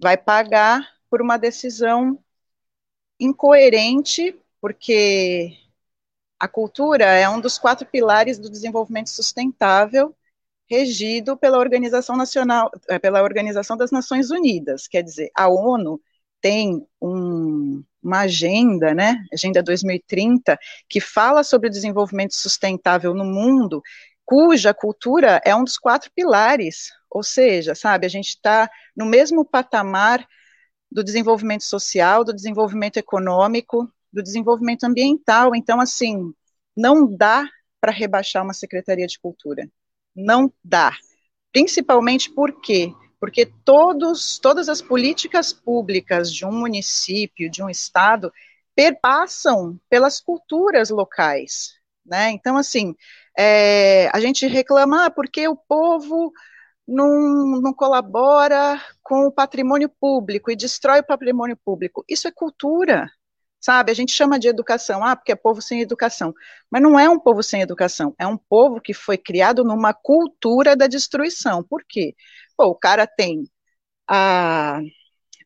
vai 0.00 0.16
pagar 0.16 0.80
por 1.08 1.22
uma 1.22 1.36
decisão 1.38 2.18
incoerente, 3.20 4.36
porque 4.60 5.56
a 6.38 6.46
cultura 6.46 7.04
é 7.04 7.28
um 7.28 7.40
dos 7.40 7.58
quatro 7.58 7.86
pilares 7.86 8.38
do 8.38 8.50
desenvolvimento 8.50 9.10
sustentável, 9.10 10.14
regido 10.68 11.36
pela 11.36 11.58
Organização 11.58 12.16
Nacional, 12.16 12.70
é, 12.88 12.98
pela 12.98 13.22
Organização 13.22 13.76
das 13.76 13.90
Nações 13.90 14.30
Unidas. 14.30 14.86
Quer 14.86 15.02
dizer, 15.02 15.30
a 15.34 15.48
ONU 15.48 16.00
tem 16.40 16.86
um, 17.00 17.82
uma 18.02 18.20
agenda, 18.20 18.94
né, 18.94 19.16
Agenda 19.32 19.62
2030, 19.62 20.58
que 20.88 21.00
fala 21.00 21.42
sobre 21.42 21.68
o 21.68 21.72
desenvolvimento 21.72 22.34
sustentável 22.34 23.14
no 23.14 23.24
mundo, 23.24 23.82
cuja 24.24 24.74
cultura 24.74 25.40
é 25.44 25.56
um 25.56 25.64
dos 25.64 25.78
quatro 25.78 26.10
pilares, 26.14 26.90
ou 27.10 27.22
seja, 27.22 27.74
sabe, 27.74 28.06
a 28.06 28.10
gente 28.10 28.28
está 28.28 28.70
no 28.94 29.06
mesmo 29.06 29.44
patamar 29.44 30.26
do 30.90 31.02
desenvolvimento 31.02 31.64
social, 31.64 32.24
do 32.24 32.34
desenvolvimento 32.34 32.98
econômico, 32.98 33.90
do 34.12 34.22
desenvolvimento 34.22 34.84
ambiental, 34.84 35.54
então, 35.54 35.80
assim, 35.80 36.32
não 36.76 37.06
dá 37.14 37.46
para 37.80 37.92
rebaixar 37.92 38.42
uma 38.42 38.54
Secretaria 38.54 39.06
de 39.06 39.18
Cultura, 39.18 39.68
não 40.14 40.52
dá, 40.64 40.92
principalmente 41.52 42.30
porque 42.30 42.92
porque 43.20 43.46
todos, 43.64 44.38
todas 44.38 44.68
as 44.68 44.80
políticas 44.80 45.52
públicas 45.52 46.32
de 46.32 46.46
um 46.46 46.52
município, 46.52 47.50
de 47.50 47.62
um 47.62 47.68
estado, 47.68 48.32
perpassam 48.74 49.78
pelas 49.90 50.20
culturas 50.20 50.88
locais, 50.88 51.74
né? 52.06 52.30
Então, 52.30 52.56
assim, 52.56 52.94
é, 53.36 54.08
a 54.14 54.20
gente 54.20 54.46
reclama 54.46 55.06
ah, 55.06 55.10
porque 55.10 55.48
o 55.48 55.56
povo 55.56 56.32
não, 56.86 57.60
não 57.60 57.72
colabora 57.74 58.80
com 59.02 59.26
o 59.26 59.32
patrimônio 59.32 59.88
público 60.00 60.50
e 60.50 60.56
destrói 60.56 61.00
o 61.00 61.06
patrimônio 61.06 61.56
público. 61.56 62.04
Isso 62.08 62.28
é 62.28 62.30
cultura, 62.30 63.10
sabe? 63.60 63.90
A 63.90 63.94
gente 63.94 64.12
chama 64.12 64.38
de 64.38 64.48
educação, 64.48 65.04
ah, 65.04 65.16
porque 65.16 65.32
é 65.32 65.36
povo 65.36 65.60
sem 65.60 65.80
educação. 65.80 66.34
Mas 66.70 66.82
não 66.82 66.98
é 66.98 67.08
um 67.08 67.18
povo 67.18 67.42
sem 67.42 67.60
educação, 67.60 68.14
é 68.18 68.26
um 68.26 68.36
povo 68.36 68.80
que 68.80 68.94
foi 68.94 69.18
criado 69.18 69.64
numa 69.64 69.92
cultura 69.92 70.76
da 70.76 70.86
destruição. 70.86 71.62
Por 71.62 71.84
quê? 71.86 72.14
Pô, 72.56 72.66
o 72.66 72.74
cara 72.74 73.06
tem 73.06 73.44
a. 74.08 74.80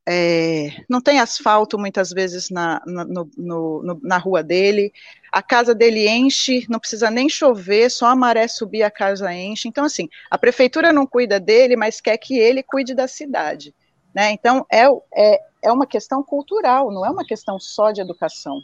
É, 0.08 0.84
não 0.90 1.00
tem 1.00 1.20
asfalto 1.20 1.78
muitas 1.78 2.10
vezes 2.10 2.50
na, 2.50 2.82
na, 2.84 3.04
no, 3.04 3.30
no, 3.36 4.00
na 4.02 4.18
rua 4.18 4.42
dele, 4.42 4.92
a 5.30 5.40
casa 5.40 5.72
dele 5.76 6.08
enche, 6.08 6.66
não 6.68 6.80
precisa 6.80 7.08
nem 7.08 7.28
chover, 7.28 7.88
só 7.88 8.06
a 8.06 8.16
maré 8.16 8.48
subir, 8.48 8.82
a 8.82 8.90
casa 8.90 9.32
enche. 9.32 9.68
Então, 9.68 9.84
assim, 9.84 10.08
a 10.28 10.36
prefeitura 10.36 10.92
não 10.92 11.06
cuida 11.06 11.38
dele, 11.38 11.76
mas 11.76 12.00
quer 12.00 12.16
que 12.18 12.36
ele 12.36 12.64
cuide 12.64 12.94
da 12.94 13.06
cidade. 13.06 13.72
Né? 14.14 14.32
Então, 14.32 14.66
é, 14.70 14.86
é, 15.14 15.40
é 15.62 15.70
uma 15.70 15.86
questão 15.86 16.22
cultural, 16.22 16.90
não 16.90 17.06
é 17.06 17.10
uma 17.10 17.24
questão 17.24 17.58
só 17.58 17.92
de 17.92 18.00
educação. 18.00 18.60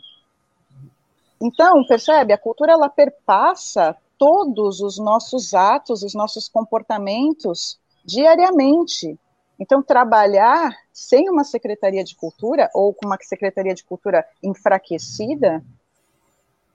Então, 1.40 1.86
percebe, 1.86 2.32
a 2.32 2.38
cultura 2.38 2.72
ela 2.72 2.88
perpassa 2.88 3.96
todos 4.18 4.80
os 4.80 4.98
nossos 4.98 5.54
atos, 5.54 6.02
os 6.02 6.12
nossos 6.12 6.48
comportamentos 6.48 7.78
diariamente. 8.04 9.18
Então, 9.58 9.82
trabalhar 9.82 10.76
sem 10.92 11.30
uma 11.30 11.44
Secretaria 11.44 12.02
de 12.02 12.16
Cultura 12.16 12.68
ou 12.74 12.92
com 12.92 13.06
uma 13.06 13.16
Secretaria 13.22 13.74
de 13.74 13.84
Cultura 13.84 14.26
enfraquecida 14.42 15.64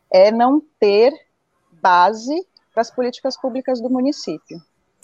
é 0.09 0.31
não 0.31 0.61
ter 0.79 1.13
base 1.81 2.47
para 2.73 2.81
as 2.81 2.89
políticas 2.89 3.35
públicas 3.35 3.81
do 3.81 3.89
município. 3.89 4.61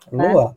Né? 0.10 0.32
Lua, 0.32 0.46
né? 0.50 0.56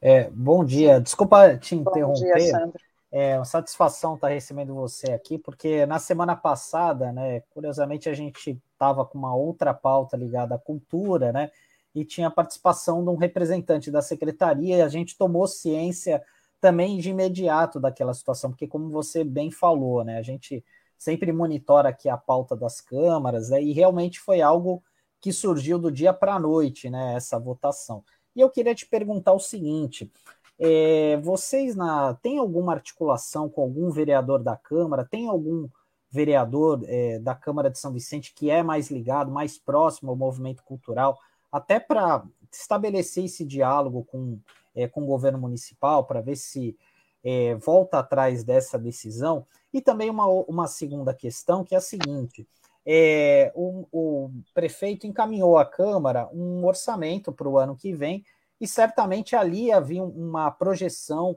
é, 0.00 0.30
bom 0.30 0.64
dia. 0.64 1.00
Desculpa 1.00 1.56
te 1.56 1.74
interromper. 1.74 2.28
Bom 2.28 2.36
dia, 2.36 2.50
Sandra. 2.50 2.87
É 3.10 3.38
uma 3.38 3.44
satisfação 3.44 4.14
estar 4.14 4.28
recebendo 4.28 4.74
você 4.74 5.12
aqui, 5.12 5.38
porque 5.38 5.86
na 5.86 5.98
semana 5.98 6.36
passada, 6.36 7.10
né, 7.10 7.40
curiosamente, 7.50 8.08
a 8.08 8.14
gente 8.14 8.60
estava 8.72 9.04
com 9.04 9.16
uma 9.16 9.34
outra 9.34 9.72
pauta 9.72 10.16
ligada 10.16 10.54
à 10.54 10.58
cultura, 10.58 11.32
né? 11.32 11.50
e 11.94 12.04
tinha 12.04 12.28
a 12.28 12.30
participação 12.30 13.02
de 13.02 13.10
um 13.10 13.16
representante 13.16 13.90
da 13.90 14.02
secretaria, 14.02 14.76
e 14.76 14.82
a 14.82 14.88
gente 14.88 15.16
tomou 15.16 15.46
ciência 15.46 16.22
também 16.60 16.98
de 16.98 17.10
imediato 17.10 17.80
daquela 17.80 18.14
situação, 18.14 18.50
porque 18.50 18.66
como 18.66 18.90
você 18.90 19.24
bem 19.24 19.50
falou, 19.50 20.04
né, 20.04 20.18
a 20.18 20.22
gente 20.22 20.64
sempre 20.96 21.32
monitora 21.32 21.88
aqui 21.90 22.08
a 22.08 22.16
pauta 22.16 22.56
das 22.56 22.80
câmaras, 22.80 23.50
né, 23.50 23.62
e 23.62 23.72
realmente 23.72 24.20
foi 24.20 24.40
algo 24.40 24.82
que 25.20 25.32
surgiu 25.32 25.78
do 25.78 25.90
dia 25.90 26.12
para 26.12 26.34
a 26.34 26.40
noite, 26.40 26.90
né, 26.90 27.14
essa 27.14 27.38
votação. 27.38 28.04
E 28.34 28.40
eu 28.40 28.50
queria 28.50 28.74
te 28.74 28.86
perguntar 28.86 29.32
o 29.32 29.40
seguinte: 29.40 30.12
é, 30.58 31.16
vocês 31.18 31.74
na 31.76 32.14
tem 32.14 32.38
alguma 32.38 32.72
articulação 32.72 33.48
com 33.48 33.62
algum 33.62 33.90
vereador 33.90 34.42
da 34.42 34.56
Câmara? 34.56 35.04
Tem 35.04 35.28
algum 35.28 35.68
vereador 36.10 36.82
é, 36.86 37.18
da 37.18 37.34
Câmara 37.34 37.70
de 37.70 37.78
São 37.78 37.92
Vicente 37.92 38.32
que 38.34 38.50
é 38.50 38.62
mais 38.62 38.90
ligado, 38.90 39.30
mais 39.30 39.58
próximo 39.58 40.10
ao 40.10 40.16
movimento 40.16 40.62
cultural? 40.64 41.18
até 41.50 41.80
para 41.80 42.24
estabelecer 42.52 43.24
esse 43.24 43.44
diálogo 43.44 44.04
com, 44.04 44.38
é, 44.74 44.86
com 44.86 45.02
o 45.02 45.06
governo 45.06 45.38
municipal, 45.38 46.04
para 46.04 46.20
ver 46.20 46.36
se 46.36 46.76
é, 47.24 47.54
volta 47.56 47.98
atrás 47.98 48.44
dessa 48.44 48.78
decisão. 48.78 49.46
E 49.72 49.80
também 49.80 50.08
uma, 50.08 50.26
uma 50.26 50.66
segunda 50.66 51.12
questão, 51.12 51.64
que 51.64 51.74
é 51.74 51.78
a 51.78 51.82
seguinte: 51.82 52.46
é, 52.86 53.52
o, 53.54 53.86
o 53.92 54.30
prefeito 54.54 55.06
encaminhou 55.06 55.58
à 55.58 55.64
Câmara 55.64 56.28
um 56.32 56.64
orçamento 56.64 57.32
para 57.32 57.48
o 57.48 57.58
ano 57.58 57.76
que 57.76 57.92
vem, 57.92 58.24
e 58.60 58.66
certamente 58.66 59.36
ali 59.36 59.70
havia 59.70 60.02
uma 60.02 60.50
projeção 60.50 61.36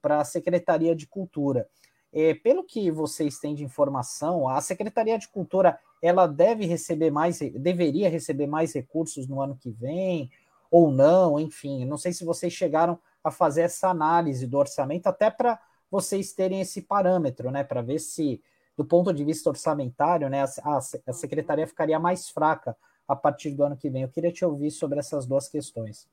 para 0.00 0.20
a 0.20 0.24
Secretaria 0.24 0.94
de 0.94 1.06
Cultura. 1.06 1.68
É, 2.12 2.34
pelo 2.34 2.64
que 2.64 2.90
vocês 2.90 3.38
têm 3.38 3.54
de 3.54 3.64
informação, 3.64 4.48
a 4.48 4.60
Secretaria 4.60 5.18
de 5.18 5.28
Cultura 5.28 5.78
ela 6.00 6.26
deve 6.26 6.66
receber 6.66 7.10
mais, 7.10 7.38
deveria 7.38 8.08
receber 8.08 8.46
mais 8.46 8.72
recursos 8.72 9.26
no 9.26 9.40
ano 9.40 9.56
que 9.56 9.70
vem 9.70 10.30
ou 10.70 10.90
não, 10.90 11.38
enfim. 11.38 11.84
Não 11.84 11.96
sei 11.96 12.12
se 12.12 12.24
vocês 12.24 12.52
chegaram 12.52 12.98
a 13.22 13.30
fazer 13.30 13.62
essa 13.62 13.88
análise 13.88 14.46
do 14.46 14.58
orçamento, 14.58 15.06
até 15.06 15.30
para 15.30 15.58
vocês 15.90 16.32
terem 16.32 16.60
esse 16.60 16.82
parâmetro, 16.82 17.50
né? 17.50 17.64
Para 17.64 17.80
ver 17.80 18.00
se, 18.00 18.42
do 18.76 18.84
ponto 18.84 19.12
de 19.12 19.24
vista 19.24 19.48
orçamentário, 19.48 20.28
né, 20.28 20.44
a, 20.62 20.78
a 20.78 21.12
secretaria 21.12 21.66
ficaria 21.66 21.98
mais 21.98 22.28
fraca 22.28 22.76
a 23.06 23.14
partir 23.14 23.52
do 23.52 23.64
ano 23.64 23.76
que 23.76 23.88
vem. 23.88 24.02
Eu 24.02 24.08
queria 24.08 24.32
te 24.32 24.44
ouvir 24.44 24.70
sobre 24.70 24.98
essas 24.98 25.26
duas 25.26 25.48
questões. 25.48 26.08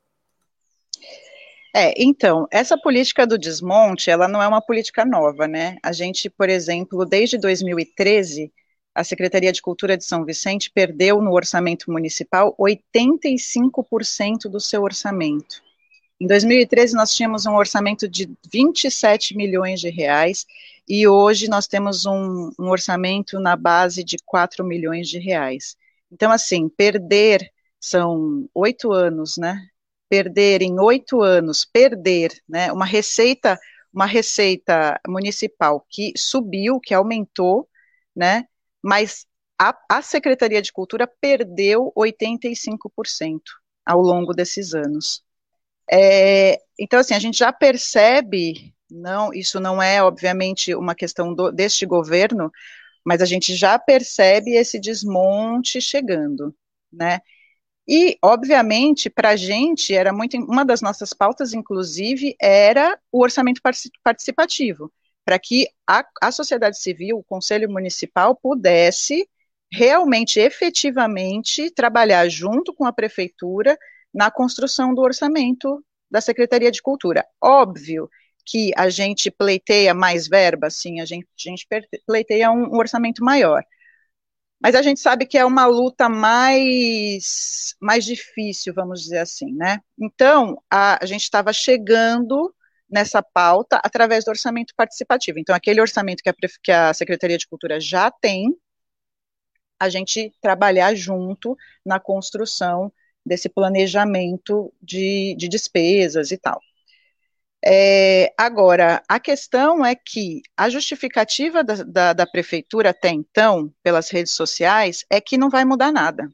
É, 1.73 1.93
então, 1.97 2.47
essa 2.51 2.77
política 2.77 3.25
do 3.25 3.37
desmonte, 3.37 4.09
ela 4.09 4.27
não 4.27 4.41
é 4.41 4.47
uma 4.47 4.61
política 4.61 5.05
nova, 5.05 5.47
né? 5.47 5.77
A 5.81 5.93
gente, 5.93 6.29
por 6.29 6.49
exemplo, 6.49 7.05
desde 7.05 7.37
2013, 7.37 8.51
a 8.93 9.03
Secretaria 9.03 9.53
de 9.53 9.61
Cultura 9.61 9.97
de 9.97 10.03
São 10.03 10.25
Vicente 10.25 10.69
perdeu 10.69 11.21
no 11.21 11.31
orçamento 11.31 11.89
municipal 11.89 12.53
85% 12.59 14.49
do 14.49 14.59
seu 14.59 14.81
orçamento. 14.83 15.61
Em 16.19 16.27
2013, 16.27 16.93
nós 16.93 17.15
tínhamos 17.15 17.45
um 17.45 17.55
orçamento 17.55 18.07
de 18.07 18.29
27 18.51 19.35
milhões 19.35 19.79
de 19.79 19.89
reais 19.89 20.45
e 20.87 21.07
hoje 21.07 21.47
nós 21.47 21.67
temos 21.67 22.05
um, 22.05 22.51
um 22.59 22.69
orçamento 22.69 23.39
na 23.39 23.55
base 23.55 24.03
de 24.03 24.17
4 24.25 24.63
milhões 24.63 25.07
de 25.07 25.17
reais. 25.17 25.75
Então, 26.11 26.29
assim, 26.31 26.67
perder 26.67 27.49
são 27.79 28.47
oito 28.53 28.91
anos, 28.91 29.37
né? 29.37 29.65
Perder 30.11 30.61
em 30.61 30.77
oito 30.77 31.21
anos, 31.21 31.63
perder, 31.63 32.33
né? 32.47 32.69
Uma 32.73 32.85
receita, 32.85 33.57
uma 33.93 34.05
receita 34.05 34.99
municipal 35.07 35.85
que 35.89 36.11
subiu, 36.17 36.81
que 36.81 36.93
aumentou, 36.93 37.69
né? 38.13 38.45
Mas 38.83 39.25
a, 39.57 39.73
a 39.89 40.01
Secretaria 40.01 40.61
de 40.61 40.73
Cultura 40.73 41.07
perdeu 41.07 41.93
85% 41.95 43.41
ao 43.85 44.01
longo 44.01 44.33
desses 44.33 44.73
anos. 44.73 45.23
É, 45.91 46.59
então, 46.79 46.99
assim, 46.99 47.13
a 47.13 47.19
gente 47.19 47.37
já 47.39 47.53
percebe, 47.53 48.73
não, 48.89 49.33
isso 49.33 49.59
não 49.59 49.81
é, 49.81 50.03
obviamente, 50.03 50.75
uma 50.75 50.95
questão 50.95 51.33
do, 51.33 51.51
deste 51.51 51.85
governo, 51.85 52.51
mas 53.05 53.21
a 53.21 53.25
gente 53.25 53.55
já 53.55 53.79
percebe 53.79 54.51
esse 54.55 54.79
desmonte 54.79 55.81
chegando, 55.81 56.55
né? 56.91 57.21
E, 57.93 58.17
obviamente, 58.23 59.09
para 59.09 59.31
a 59.31 59.35
gente, 59.35 59.93
era 59.93 60.13
muito. 60.13 60.37
Uma 60.37 60.63
das 60.63 60.81
nossas 60.81 61.11
pautas, 61.11 61.51
inclusive, 61.53 62.37
era 62.41 62.97
o 63.11 63.21
orçamento 63.21 63.61
participativo, 64.01 64.89
para 65.25 65.37
que 65.37 65.67
a, 65.85 66.05
a 66.21 66.31
sociedade 66.31 66.79
civil, 66.79 67.17
o 67.17 67.23
Conselho 67.23 67.69
Municipal, 67.69 68.33
pudesse 68.33 69.27
realmente, 69.69 70.39
efetivamente, 70.39 71.69
trabalhar 71.69 72.29
junto 72.29 72.73
com 72.73 72.85
a 72.85 72.93
prefeitura 72.93 73.77
na 74.13 74.31
construção 74.31 74.95
do 74.95 75.01
orçamento 75.01 75.83
da 76.09 76.21
Secretaria 76.21 76.71
de 76.71 76.81
Cultura. 76.81 77.25
Óbvio 77.43 78.09
que 78.45 78.71
a 78.77 78.89
gente 78.89 79.29
pleiteia 79.29 79.93
mais 79.93 80.29
verba, 80.29 80.69
sim, 80.69 81.01
a 81.01 81.05
gente, 81.05 81.25
a 81.25 81.49
gente 81.49 81.67
pleiteia 82.07 82.51
um, 82.51 82.73
um 82.73 82.77
orçamento 82.77 83.21
maior. 83.21 83.61
Mas 84.61 84.75
a 84.75 84.81
gente 84.81 84.99
sabe 84.99 85.25
que 85.25 85.37
é 85.37 85.45
uma 85.45 85.65
luta 85.65 86.07
mais, 86.07 87.75
mais 87.81 88.05
difícil, 88.05 88.73
vamos 88.73 89.01
dizer 89.01 89.17
assim, 89.19 89.51
né? 89.53 89.79
Então, 89.99 90.61
a, 90.69 91.03
a 91.03 91.05
gente 91.05 91.23
estava 91.23 91.51
chegando 91.51 92.53
nessa 92.89 93.23
pauta 93.23 93.81
através 93.83 94.23
do 94.23 94.29
orçamento 94.29 94.73
participativo. 94.75 95.39
Então, 95.39 95.55
aquele 95.55 95.81
orçamento 95.81 96.21
que 96.21 96.29
a, 96.29 96.33
que 96.63 96.71
a 96.71 96.93
Secretaria 96.93 97.37
de 97.37 97.47
Cultura 97.47 97.79
já 97.79 98.11
tem, 98.11 98.55
a 99.79 99.89
gente 99.89 100.31
trabalhar 100.39 100.93
junto 100.93 101.57
na 101.83 101.99
construção 101.99 102.93
desse 103.25 103.49
planejamento 103.49 104.71
de, 104.81 105.35
de 105.37 105.47
despesas 105.47 106.31
e 106.31 106.37
tal. 106.37 106.61
É, 107.63 108.33
agora, 108.37 109.03
a 109.07 109.19
questão 109.19 109.85
é 109.85 109.95
que 109.95 110.41
a 110.57 110.69
justificativa 110.69 111.63
da, 111.63 111.75
da, 111.83 112.13
da, 112.13 112.27
prefeitura 112.27 112.89
até 112.89 113.09
então, 113.09 113.71
pelas 113.83 114.09
redes 114.09 114.31
sociais, 114.33 115.05
é 115.11 115.21
que 115.21 115.37
não 115.37 115.49
vai 115.49 115.63
mudar 115.63 115.91
nada. 115.91 116.27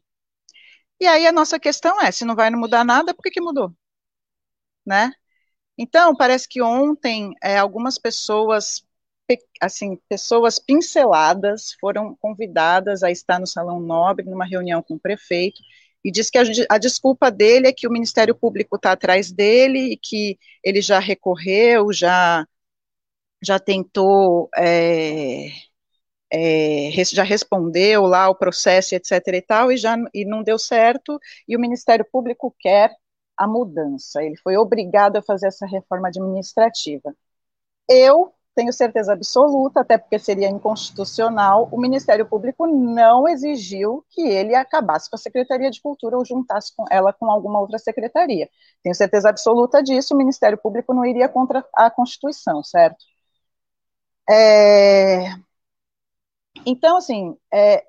E 1.00 1.06
aí 1.08 1.28
a 1.28 1.32
nossa 1.32 1.60
questão 1.60 2.02
é, 2.02 2.12
se 2.12 2.26
não 2.26 2.36
vai 2.36 2.50
mudar 2.52 2.84
nada, 2.86 3.14
por 3.14 3.22
que, 3.24 3.32
que 3.32 3.42
mudou? 3.42 3.74
Né? 4.86 5.12
Então, 5.78 6.16
parece 6.16 6.48
que 6.50 6.62
ontem 6.62 7.34
é, 7.44 7.58
algumas 7.58 7.98
pessoas, 8.00 8.84
assim, 9.62 9.98
pessoas 10.10 10.60
pinceladas 10.60 11.74
foram 11.80 12.16
convidadas 12.18 13.04
a 13.04 13.12
estar 13.12 13.40
no 13.40 13.48
Salão 13.48 13.80
Nobre, 13.80 14.26
numa 14.26 14.46
reunião 14.46 14.82
com 14.84 14.96
o 14.96 15.00
prefeito, 15.00 15.62
e 16.04 16.12
diz 16.12 16.30
que 16.30 16.38
a, 16.38 16.44
a, 16.70 16.78
desculpa 16.78 17.30
dele 17.32 17.68
é 17.68 17.74
que 17.74 17.88
o 17.88 17.92
Ministério 17.92 18.36
Público 18.36 18.76
está 18.76 18.92
atrás 18.92 19.32
dele 19.32 19.94
e 19.94 19.98
que 19.98 20.38
ele 20.64 20.82
já 20.82 21.00
recorreu, 21.00 21.92
já, 21.92 22.46
já 23.42 23.60
tentou, 23.60 24.50
é, 24.56 25.50
é, 26.32 26.92
já 27.06 27.24
respondeu 27.24 28.04
lá 28.04 28.30
o 28.30 28.36
processo, 28.36 28.96
etc. 28.96 29.12
e 29.34 29.42
tal, 29.42 29.72
e, 29.72 29.78
já, 29.78 29.96
e 30.14 30.26
não 30.26 30.44
deu 30.44 30.60
certo, 30.60 31.20
e 31.48 31.56
o 31.56 31.60
Ministério 31.60 32.06
Público 32.12 32.56
quer 32.60 32.92
a 33.38 33.48
mudança, 33.48 34.24
ele 34.24 34.36
foi 34.38 34.58
obrigado 34.58 35.18
a 35.18 35.22
fazer 35.22 35.48
essa 35.48 35.66
reforma 35.68 36.08
administrativa. 36.10 37.16
Eu 37.90 38.34
tenho 38.58 38.74
certeza 38.74 39.14
absoluta, 39.14 39.82
até 39.82 40.00
porque 40.00 40.18
seria 40.18 40.50
inconstitucional, 40.50 41.70
o 41.72 41.80
Ministério 41.80 42.26
Público 42.26 42.66
não 42.66 43.28
exigiu 43.28 44.04
que 44.10 44.22
ele 44.22 44.56
acabasse 44.56 45.08
com 45.12 45.16
a 45.16 45.20
Secretaria 45.20 45.70
de 45.70 45.80
Cultura 45.80 46.18
ou 46.18 46.26
juntasse 46.26 46.76
com 46.76 46.84
ela 46.90 47.14
com 47.14 47.30
alguma 47.30 47.60
outra 47.60 47.78
secretaria. 47.78 48.50
Tenho 48.82 48.96
certeza 48.96 49.30
absoluta 49.30 49.84
disso, 49.84 50.16
o 50.16 50.18
Ministério 50.18 50.58
Público 50.58 50.92
não 50.92 51.06
iria 51.06 51.30
contra 51.30 51.64
a 51.76 51.92
Constituição, 51.92 52.64
certo? 52.64 52.98
É... 54.28 55.36
Então, 56.66 56.98
assim, 56.98 57.38
é... 57.54 57.86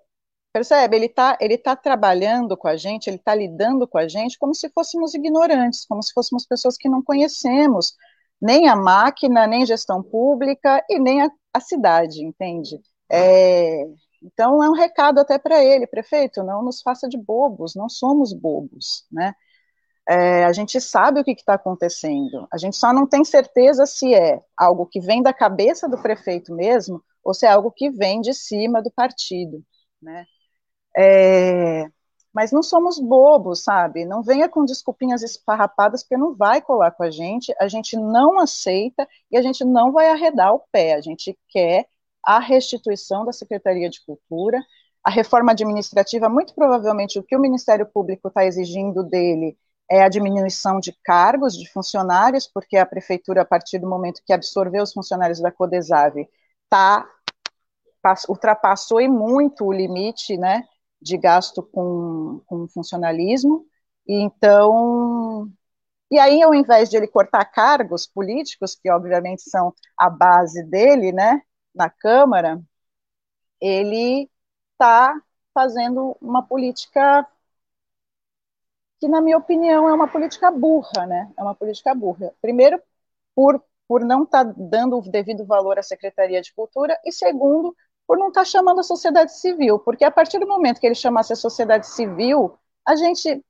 percebe, 0.53 0.97
ele 0.97 1.07
está 1.07 1.39
ele 1.41 1.59
tá 1.59 1.77
trabalhando 1.77 2.57
com 2.57 2.69
a 2.69 2.77
gente, 2.77 3.09
ele 3.09 3.17
está 3.17 3.35
lidando 3.35 3.89
com 3.89 3.99
a 3.99 4.09
gente 4.09 4.39
como 4.39 4.55
se 4.55 4.69
fôssemos 4.71 5.15
ignorantes, 5.15 5.87
como 5.87 6.03
se 6.03 6.13
fôssemos 6.15 6.47
pessoas 6.47 6.77
que 6.77 6.89
não 6.91 7.03
conhecemos 7.03 7.95
nem 8.41 8.69
a 8.69 8.77
máquina, 8.77 9.47
nem 9.47 9.67
gestão 9.67 10.03
pública 10.03 10.85
e 10.89 10.99
nem 10.99 11.23
a, 11.23 11.31
a 11.55 11.61
cidade, 11.61 12.25
entende? 12.25 12.81
É, 13.11 13.85
então 14.23 14.63
é 14.63 14.69
um 14.71 14.75
recado 14.75 15.19
até 15.21 15.39
para 15.39 15.63
ele, 15.65 15.87
prefeito, 15.87 16.43
não 16.43 16.63
nos 16.65 16.83
faça 16.83 17.09
de 17.09 17.17
bobos, 17.19 17.75
não 17.75 17.89
somos 17.89 18.33
bobos, 18.33 19.07
né? 19.11 19.35
É, 20.09 20.45
a 20.47 20.53
gente 20.55 20.81
sabe 20.81 21.21
o 21.21 21.25
que 21.25 21.33
está 21.33 21.55
acontecendo, 21.55 22.49
a 22.53 22.57
gente 22.59 22.77
só 22.77 22.93
não 22.95 23.07
tem 23.07 23.25
certeza 23.25 23.85
se 23.87 24.15
é 24.15 24.41
algo 24.57 24.87
que 24.87 25.01
vem 25.01 25.23
da 25.23 25.35
cabeça 25.35 25.89
do 25.89 26.01
prefeito 26.01 26.55
mesmo 26.55 27.03
ou 27.23 27.35
se 27.35 27.45
é 27.47 27.51
algo 27.51 27.71
que 27.71 27.91
vem 27.91 28.21
de 28.23 28.33
cima 28.35 28.83
do 28.83 28.91
partido, 28.91 29.63
né? 30.01 30.25
É, 30.97 31.87
mas 32.39 32.53
não 32.53 32.63
somos 32.63 33.01
bobos, 33.01 33.65
sabe? 33.65 34.05
Não 34.05 34.23
venha 34.23 34.49
com 34.49 34.65
desculpinhas 34.65 35.25
esfarrapadas, 35.25 36.05
porque 36.05 36.17
não 36.17 36.37
vai 36.37 36.63
colar 36.63 36.93
com 36.93 37.03
a 37.03 37.11
gente, 37.11 37.53
a 37.59 37.67
gente 37.67 37.97
não 37.97 38.39
aceita 38.39 39.09
e 39.29 39.37
a 39.37 39.43
gente 39.43 39.65
não 39.65 39.91
vai 39.91 40.09
arredar 40.09 40.55
o 40.55 40.61
pé, 40.71 40.95
a 40.95 41.01
gente 41.01 41.37
quer 41.49 41.89
a 42.25 42.39
restituição 42.39 43.25
da 43.25 43.33
Secretaria 43.33 43.91
de 43.91 44.01
Cultura, 44.07 44.61
a 45.03 45.11
reforma 45.11 45.51
administrativa, 45.51 46.29
muito 46.29 46.55
provavelmente 46.55 47.19
o 47.19 47.25
que 47.25 47.35
o 47.35 47.41
Ministério 47.41 47.87
Público 47.87 48.29
está 48.29 48.45
exigindo 48.45 49.03
dele 49.03 49.59
é 49.91 50.05
a 50.05 50.09
diminuição 50.09 50.79
de 50.79 50.97
cargos 51.03 51.59
de 51.59 51.69
funcionários, 51.73 52.47
porque 52.47 52.77
a 52.77 52.87
prefeitura, 52.87 53.43
a 53.43 53.45
partir 53.45 53.81
do 53.81 53.89
momento 53.89 54.23
que 54.25 54.33
absorveu 54.33 54.85
os 54.85 54.93
funcionários 54.93 55.41
da 55.41 55.51
Codesave, 55.51 56.29
tá, 56.71 57.05
ultrapassou 58.29 59.01
e 59.01 59.09
muito 59.09 59.65
o 59.65 59.73
limite, 59.73 60.37
né, 60.37 60.63
de 61.01 61.17
gasto 61.19 61.63
com, 61.63 62.41
com 62.47 62.69
funcionalismo, 62.69 63.67
e 64.07 64.15
então, 64.23 65.51
e 66.11 66.19
aí 66.19 66.43
ao 66.43 66.55
invés 66.55 66.89
de 66.91 66.97
ele 66.97 67.09
cortar 67.09 67.45
cargos 67.47 68.07
políticos, 68.07 68.75
que 68.75 68.91
obviamente 68.91 69.43
são 69.43 69.75
a 69.99 70.11
base 70.11 70.63
dele, 70.65 71.13
né, 71.13 71.43
na 71.75 71.91
Câmara, 71.91 72.61
ele 73.61 74.31
está 74.73 75.15
fazendo 75.55 76.17
uma 76.21 76.43
política 76.43 77.27
que, 79.01 79.09
na 79.09 79.21
minha 79.21 79.39
opinião, 79.39 79.89
é 79.89 79.93
uma 79.95 80.09
política 80.09 80.51
burra, 80.51 81.07
né? 81.07 81.33
É 81.37 81.43
uma 81.43 81.55
política 81.55 81.95
burra. 81.95 82.33
Primeiro, 82.41 82.81
por, 83.35 83.63
por 83.87 84.05
não 84.05 84.25
estar 84.25 84.45
tá 84.45 84.55
dando 84.57 84.99
o 84.99 85.03
devido 85.11 85.45
valor 85.47 85.79
à 85.79 85.83
Secretaria 85.83 86.41
de 86.41 86.53
Cultura, 86.53 86.99
e 87.05 87.13
segundo, 87.13 87.77
por 88.09 88.17
não 88.17 88.29
estar 88.29 88.41
tá 88.41 88.45
chamando 88.47 88.81
a 88.81 88.83
sociedade 88.83 89.39
civil, 89.39 89.79
porque 89.79 90.03
a 90.03 90.11
partir 90.11 90.39
do 90.39 90.49
momento 90.49 90.81
que 90.81 90.87
ele 90.87 90.95
chamasse 90.95 91.31
a 91.35 91.37
sociedade 91.37 91.87
civil, 91.87 92.59
a 92.87 92.97
gente, 92.97 93.45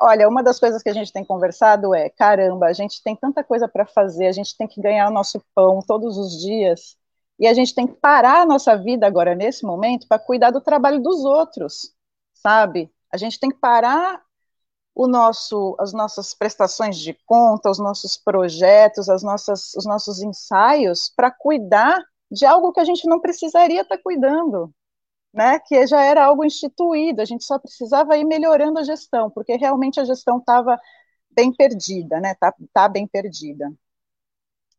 olha, 0.00 0.26
uma 0.26 0.42
das 0.42 0.58
coisas 0.58 0.82
que 0.82 0.88
a 0.88 0.94
gente 0.94 1.12
tem 1.12 1.22
conversado 1.22 1.94
é, 1.94 2.08
caramba, 2.08 2.66
a 2.66 2.72
gente 2.72 3.02
tem 3.02 3.14
tanta 3.14 3.44
coisa 3.44 3.68
para 3.68 3.84
fazer, 3.84 4.26
a 4.26 4.32
gente 4.32 4.56
tem 4.56 4.66
que 4.66 4.80
ganhar 4.80 5.08
o 5.08 5.12
nosso 5.12 5.44
pão 5.54 5.80
todos 5.86 6.16
os 6.16 6.40
dias, 6.40 6.96
e 7.38 7.46
a 7.46 7.52
gente 7.52 7.74
tem 7.74 7.86
que 7.86 7.94
parar 7.96 8.40
a 8.40 8.46
nossa 8.46 8.76
vida 8.78 9.06
agora 9.06 9.34
nesse 9.34 9.64
momento 9.66 10.08
para 10.08 10.18
cuidar 10.18 10.52
do 10.52 10.60
trabalho 10.62 11.00
dos 11.02 11.22
outros, 11.26 11.94
sabe? 12.32 12.90
A 13.12 13.18
gente 13.18 13.38
tem 13.38 13.50
que 13.50 13.58
parar 13.58 14.22
o 14.94 15.06
nosso, 15.06 15.76
as 15.78 15.92
nossas 15.92 16.32
prestações 16.34 16.96
de 16.96 17.12
conta, 17.26 17.70
os 17.70 17.78
nossos 17.78 18.16
projetos, 18.16 19.08
as 19.10 19.22
nossas, 19.22 19.74
os 19.74 19.84
nossos 19.84 20.22
ensaios 20.22 21.12
para 21.14 21.30
cuidar 21.30 22.02
de 22.30 22.46
algo 22.46 22.72
que 22.72 22.80
a 22.80 22.84
gente 22.84 23.06
não 23.08 23.20
precisaria 23.20 23.82
estar 23.82 23.98
cuidando, 23.98 24.72
né? 25.32 25.58
Que 25.60 25.86
já 25.86 26.02
era 26.02 26.24
algo 26.26 26.44
instituído, 26.44 27.22
a 27.22 27.24
gente 27.24 27.44
só 27.44 27.58
precisava 27.58 28.16
ir 28.16 28.24
melhorando 28.24 28.78
a 28.78 28.84
gestão, 28.84 29.30
porque 29.30 29.56
realmente 29.56 30.00
a 30.00 30.04
gestão 30.04 30.38
estava 30.38 30.78
bem 31.30 31.52
perdida, 31.54 32.20
né? 32.20 32.34
Tá, 32.36 32.54
tá 32.72 32.88
bem 32.88 33.06
perdida. 33.06 33.72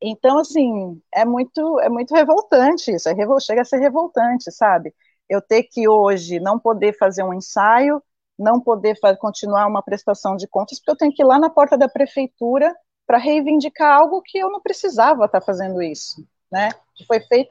Então, 0.01 0.39
assim, 0.39 1.01
é 1.13 1.25
muito, 1.25 1.79
é 1.81 1.89
muito 1.89 2.13
revoltante 2.15 2.91
isso, 2.91 3.09
é 3.09 3.13
revol 3.13 3.39
chega 3.39 3.61
a 3.61 3.65
ser 3.65 3.79
revoltante, 3.79 4.51
sabe? 4.51 4.93
eu 5.29 5.41
ter 5.41 5.63
que 5.63 5.87
hoje 5.87 6.39
não 6.39 6.59
poder 6.59 6.97
fazer 6.97 7.23
um 7.23 7.33
ensaio, 7.33 8.01
não 8.37 8.59
poder 8.59 8.97
continuar 9.19 9.67
uma 9.67 9.83
prestação 9.83 10.35
de 10.35 10.47
contas, 10.47 10.79
porque 10.79 10.91
eu 10.91 10.97
tenho 10.97 11.13
que 11.13 11.21
ir 11.21 11.25
lá 11.25 11.39
na 11.39 11.49
porta 11.49 11.77
da 11.77 11.87
prefeitura 11.87 12.75
para 13.05 13.17
reivindicar 13.17 13.99
algo 13.99 14.21
que 14.23 14.39
eu 14.39 14.49
não 14.51 14.61
precisava 14.61 15.25
estar 15.25 15.39
tá 15.39 15.45
fazendo 15.45 15.81
isso, 15.81 16.25
né? 16.51 16.69
Foi 17.07 17.19
feito, 17.21 17.49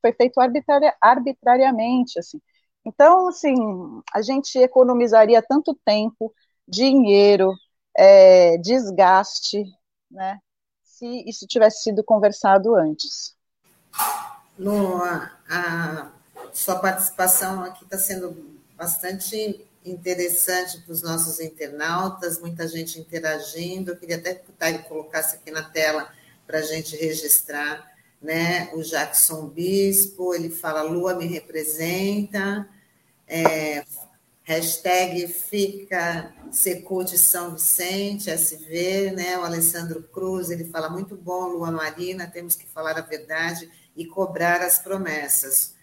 foi 0.00 0.12
feito 0.12 0.40
arbitrariamente, 1.00 2.18
assim. 2.18 2.40
Então, 2.84 3.28
assim, 3.28 3.54
a 4.14 4.22
gente 4.22 4.56
economizaria 4.58 5.42
tanto 5.42 5.74
tempo, 5.84 6.32
dinheiro, 6.66 7.52
é, 7.96 8.56
desgaste, 8.58 9.64
né? 10.10 10.38
Se 10.84 11.28
isso 11.28 11.46
tivesse 11.46 11.82
sido 11.82 12.04
conversado 12.04 12.74
antes. 12.74 13.34
Lua, 14.58 15.30
a 15.48 16.10
sua 16.52 16.76
participação 16.78 17.62
aqui 17.64 17.84
está 17.84 17.98
sendo 17.98 18.56
bastante 18.76 19.66
interessante 19.84 20.80
para 20.80 20.92
os 20.92 21.02
nossos 21.02 21.40
internautas, 21.40 22.40
muita 22.40 22.66
gente 22.66 22.98
interagindo. 22.98 23.90
Eu 23.90 23.96
queria 23.96 24.16
até 24.16 24.34
que 24.34 24.44
ele 24.62 24.78
colocasse 24.80 25.36
aqui 25.36 25.50
na 25.50 25.62
tela 25.62 26.10
para 26.46 26.58
a 26.58 26.62
gente 26.62 26.96
registrar. 26.96 27.95
Né? 28.20 28.70
O 28.74 28.82
Jackson 28.82 29.46
Bispo, 29.48 30.34
ele 30.34 30.50
fala, 30.50 30.82
Lua 30.82 31.14
me 31.14 31.26
representa, 31.26 32.68
é, 33.26 33.84
hashtag 34.42 35.28
fica 35.28 36.34
Secute 36.50 37.18
São 37.18 37.54
Vicente, 37.54 38.30
SV, 38.30 39.12
né? 39.12 39.38
O 39.38 39.42
Alessandro 39.42 40.02
Cruz, 40.04 40.50
ele 40.50 40.64
fala, 40.64 40.88
muito 40.88 41.16
bom, 41.16 41.48
Lua 41.48 41.70
Marina, 41.70 42.26
temos 42.26 42.54
que 42.54 42.66
falar 42.66 42.96
a 42.96 43.02
verdade 43.02 43.70
e 43.96 44.06
cobrar 44.06 44.60
as 44.60 44.78
promessas. 44.78 45.74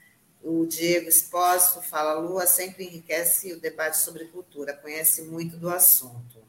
O 0.43 0.65
Diego 0.65 1.07
Espósito 1.07 1.81
fala: 1.81 2.19
Lua 2.19 2.45
sempre 2.45 2.83
enriquece 2.83 3.53
o 3.53 3.59
debate 3.59 3.97
sobre 3.97 4.25
cultura, 4.25 4.73
conhece 4.73 5.23
muito 5.23 5.55
do 5.55 5.69
assunto. 5.69 6.43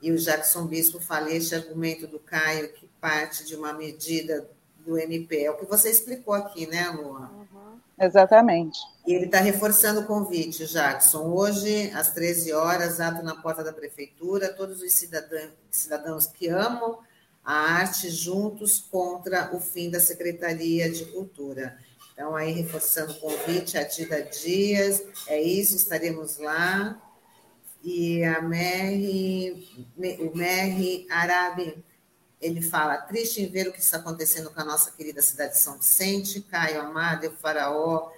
E 0.00 0.12
o 0.12 0.16
Jackson 0.16 0.66
Bispo 0.66 1.00
fala: 1.00 1.32
este 1.32 1.54
argumento 1.54 2.06
do 2.06 2.20
Caio, 2.20 2.72
que 2.72 2.86
parte 3.00 3.44
de 3.44 3.56
uma 3.56 3.72
medida 3.72 4.48
do 4.88 4.98
MP, 4.98 5.44
é 5.44 5.50
o 5.50 5.56
que 5.56 5.66
você 5.66 5.90
explicou 5.90 6.32
aqui, 6.32 6.66
né, 6.66 6.88
Lua? 6.88 7.30
Uhum. 7.30 7.78
Exatamente. 8.00 8.78
E 9.06 9.12
ele 9.12 9.26
está 9.26 9.38
reforçando 9.38 10.00
o 10.00 10.06
convite, 10.06 10.64
Jackson. 10.66 11.30
Hoje, 11.30 11.90
às 11.90 12.10
13 12.12 12.54
horas, 12.54 12.98
ato 12.98 13.22
na 13.22 13.36
porta 13.36 13.62
da 13.62 13.72
prefeitura, 13.72 14.52
todos 14.52 14.80
os 14.80 14.92
cidadãos, 14.92 15.50
cidadãos 15.70 16.26
que 16.26 16.48
amam 16.48 16.98
a 17.44 17.52
arte 17.52 18.08
juntos 18.08 18.78
contra 18.78 19.54
o 19.54 19.60
fim 19.60 19.90
da 19.90 20.00
Secretaria 20.00 20.90
de 20.90 21.04
Cultura. 21.06 21.76
Então, 22.14 22.34
aí, 22.34 22.52
reforçando 22.52 23.12
o 23.12 23.20
convite, 23.20 23.76
a 23.76 23.82
Dida 23.82 24.22
Dias, 24.22 25.02
é 25.26 25.40
isso, 25.40 25.76
estaremos 25.76 26.38
lá. 26.38 26.98
E 27.84 28.24
a 28.24 28.40
Merri, 28.40 29.68
o 30.18 30.36
Merri 30.36 31.06
Arabi, 31.10 31.84
ele 32.40 32.62
fala, 32.62 32.96
triste 32.98 33.42
em 33.42 33.48
ver 33.48 33.68
o 33.68 33.72
que 33.72 33.80
está 33.80 33.96
acontecendo 33.96 34.50
com 34.50 34.60
a 34.60 34.64
nossa 34.64 34.92
querida 34.92 35.20
cidade 35.20 35.54
de 35.54 35.58
São 35.58 35.76
Vicente, 35.76 36.40
Caio 36.40 36.80
Amado, 36.80 37.26
o 37.26 37.32
faraó 37.32 38.10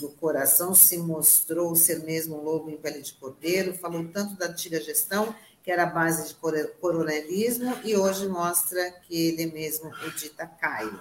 do 0.00 0.08
coração, 0.10 0.74
se 0.74 0.98
mostrou 0.98 1.76
ser 1.76 2.00
mesmo 2.00 2.40
um 2.40 2.42
lobo 2.42 2.70
em 2.70 2.76
pele 2.76 3.02
de 3.02 3.12
cordeiro, 3.12 3.74
falou 3.74 4.04
tanto 4.08 4.34
da 4.34 4.46
antiga 4.46 4.80
gestão, 4.80 5.34
que 5.62 5.70
era 5.70 5.86
base 5.86 6.28
de 6.28 6.34
coronelismo, 6.80 7.76
e 7.84 7.96
hoje 7.96 8.26
mostra 8.26 8.90
que 8.90 9.28
ele 9.28 9.46
mesmo 9.46 9.90
o 9.90 10.10
dita 10.10 10.46
Caio. 10.46 11.00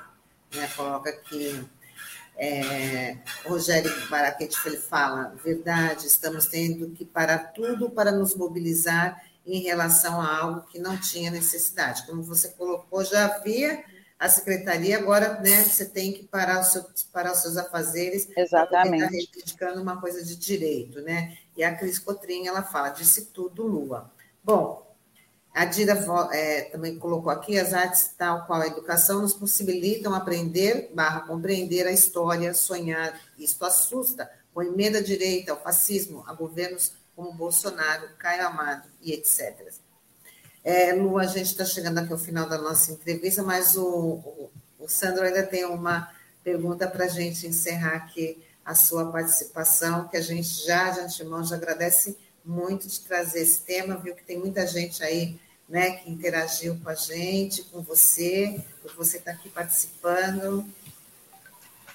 Né? 0.54 0.68
Coloca 0.76 1.12
que 1.14 1.66
é, 2.38 3.18
Rogério 3.46 3.92
Baraquete 4.08 4.56
ele 4.66 4.78
fala, 4.78 5.34
verdade, 5.44 6.06
estamos 6.06 6.46
tendo 6.46 6.92
que 6.92 7.04
parar 7.04 7.52
tudo 7.54 7.90
para 7.90 8.12
nos 8.12 8.36
mobilizar 8.36 9.24
em 9.54 9.62
relação 9.62 10.20
a 10.20 10.38
algo 10.38 10.68
que 10.68 10.78
não 10.78 10.98
tinha 10.98 11.32
necessidade. 11.32 12.06
Como 12.06 12.22
você 12.22 12.50
colocou, 12.50 13.04
já 13.04 13.26
havia 13.26 13.84
a 14.20 14.28
secretaria, 14.28 14.98
agora 14.98 15.40
né, 15.40 15.64
você 15.64 15.86
tem 15.86 16.12
que 16.12 16.24
parar, 16.24 16.64
seu, 16.64 16.86
parar 17.14 17.32
os 17.32 17.40
seus 17.40 17.56
afazeres. 17.56 18.28
Exatamente. 18.36 19.04
Está 19.04 19.12
reivindicando 19.12 19.82
uma 19.82 20.02
coisa 20.02 20.24
de 20.24 20.36
direito, 20.36 21.02
né? 21.02 21.38
E 21.56 21.64
a 21.64 21.76
Cris 21.76 22.00
Cotrim, 22.00 22.48
ela 22.48 22.64
fala, 22.64 22.90
disse 22.90 23.28
tudo, 23.28 23.66
Lua. 23.66 24.12
Bom, 24.44 24.88
a 25.54 25.66
Dira 25.66 25.98
é, 26.34 26.62
também 26.64 27.00
colocou 27.00 27.32
aqui, 27.32 27.60
as 27.60 27.74
artes, 27.74 28.14
tal 28.18 28.46
qual 28.46 28.62
a 28.62 28.68
educação, 28.68 29.22
nos 29.22 29.34
possibilitam 29.34 30.14
aprender 30.14 30.92
barra 30.94 31.22
compreender 31.22 31.88
a 31.88 31.92
história, 31.92 32.54
sonhar. 32.54 33.20
Isto 33.38 33.66
assusta, 33.66 34.30
com 34.54 34.62
emenda 34.62 35.02
direita 35.02 35.52
ao 35.52 35.62
fascismo, 35.62 36.24
a 36.28 36.34
governos 36.34 36.94
como 37.18 37.34
Bolsonaro, 37.34 38.10
Caio 38.20 38.46
Amado 38.46 38.88
e 39.02 39.12
etc. 39.12 39.74
É, 40.64 40.94
Lu, 40.94 41.18
a 41.18 41.26
gente 41.26 41.48
está 41.48 41.66
chegando 41.66 41.98
aqui 41.98 42.14
ao 42.14 42.20
final 42.20 42.48
da 42.48 42.60
nossa 42.60 42.92
entrevista, 42.92 43.42
mas 43.42 43.76
o, 43.76 43.88
o, 43.88 44.52
o 44.78 44.88
Sandro 44.88 45.26
ainda 45.26 45.42
tem 45.42 45.66
uma 45.66 46.14
pergunta 46.44 46.88
para 46.88 47.06
a 47.06 47.08
gente 47.08 47.48
encerrar 47.48 47.96
aqui 47.96 48.46
a 48.64 48.76
sua 48.76 49.12
participação, 49.12 50.08
que 50.08 50.16
a 50.16 50.22
gente 50.22 50.48
já, 50.64 50.92
de 50.92 51.00
antemão, 51.00 51.44
já 51.44 51.56
agradece 51.56 52.16
muito 52.46 52.88
de 52.88 53.00
trazer 53.00 53.42
esse 53.42 53.62
tema, 53.62 53.98
viu 53.98 54.14
que 54.14 54.24
tem 54.24 54.38
muita 54.38 54.68
gente 54.68 55.04
aí 55.04 55.40
né, 55.68 55.92
que 55.92 56.12
interagiu 56.12 56.80
com 56.84 56.90
a 56.90 56.96
gente, 56.96 57.64
com 57.64 57.82
você, 57.82 58.64
por 58.82 58.94
você 58.94 59.18
estar 59.18 59.32
aqui 59.32 59.50
participando. 59.50 60.66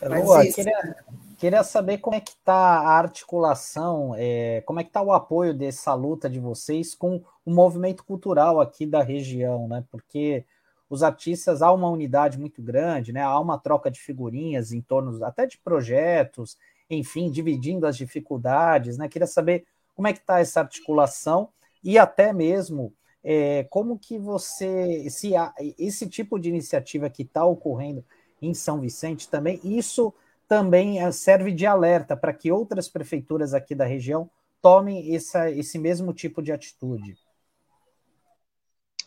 Lua, 0.02 0.44
queria, 0.46 0.96
queria 1.42 1.64
saber 1.64 1.98
como 1.98 2.14
é 2.14 2.20
que 2.20 2.30
está 2.30 2.54
a 2.54 2.98
articulação, 2.98 4.14
é, 4.16 4.60
como 4.60 4.78
é 4.78 4.84
que 4.84 4.90
está 4.90 5.02
o 5.02 5.12
apoio 5.12 5.52
dessa 5.52 5.92
luta 5.92 6.30
de 6.30 6.38
vocês 6.38 6.94
com 6.94 7.20
o 7.44 7.52
movimento 7.52 8.04
cultural 8.04 8.60
aqui 8.60 8.86
da 8.86 9.02
região, 9.02 9.66
né? 9.66 9.84
Porque 9.90 10.44
os 10.88 11.02
artistas 11.02 11.60
há 11.60 11.72
uma 11.72 11.90
unidade 11.90 12.38
muito 12.38 12.62
grande, 12.62 13.12
né? 13.12 13.22
Há 13.22 13.40
uma 13.40 13.58
troca 13.58 13.90
de 13.90 13.98
figurinhas 13.98 14.70
em 14.70 14.80
torno 14.80 15.24
até 15.24 15.44
de 15.44 15.58
projetos, 15.58 16.56
enfim, 16.88 17.28
dividindo 17.28 17.88
as 17.88 17.96
dificuldades, 17.96 18.96
né? 18.96 19.08
Queria 19.08 19.26
saber 19.26 19.66
como 19.96 20.06
é 20.06 20.12
que 20.12 20.20
está 20.20 20.38
essa 20.38 20.60
articulação 20.60 21.48
e 21.82 21.98
até 21.98 22.32
mesmo 22.32 22.94
é, 23.24 23.64
como 23.64 23.98
que 23.98 24.16
você, 24.16 25.10
se 25.10 25.32
esse 25.76 26.08
tipo 26.08 26.38
de 26.38 26.50
iniciativa 26.50 27.10
que 27.10 27.22
está 27.22 27.44
ocorrendo 27.44 28.04
em 28.40 28.54
São 28.54 28.80
Vicente 28.80 29.28
também, 29.28 29.58
isso 29.64 30.14
também 30.48 31.00
é, 31.00 31.10
serve 31.12 31.52
de 31.52 31.66
alerta 31.66 32.16
para 32.16 32.32
que 32.32 32.52
outras 32.52 32.88
prefeituras 32.88 33.54
aqui 33.54 33.74
da 33.74 33.84
região 33.84 34.30
tomem 34.60 35.14
essa, 35.14 35.50
esse 35.50 35.78
mesmo 35.78 36.12
tipo 36.12 36.42
de 36.42 36.52
atitude. 36.52 37.16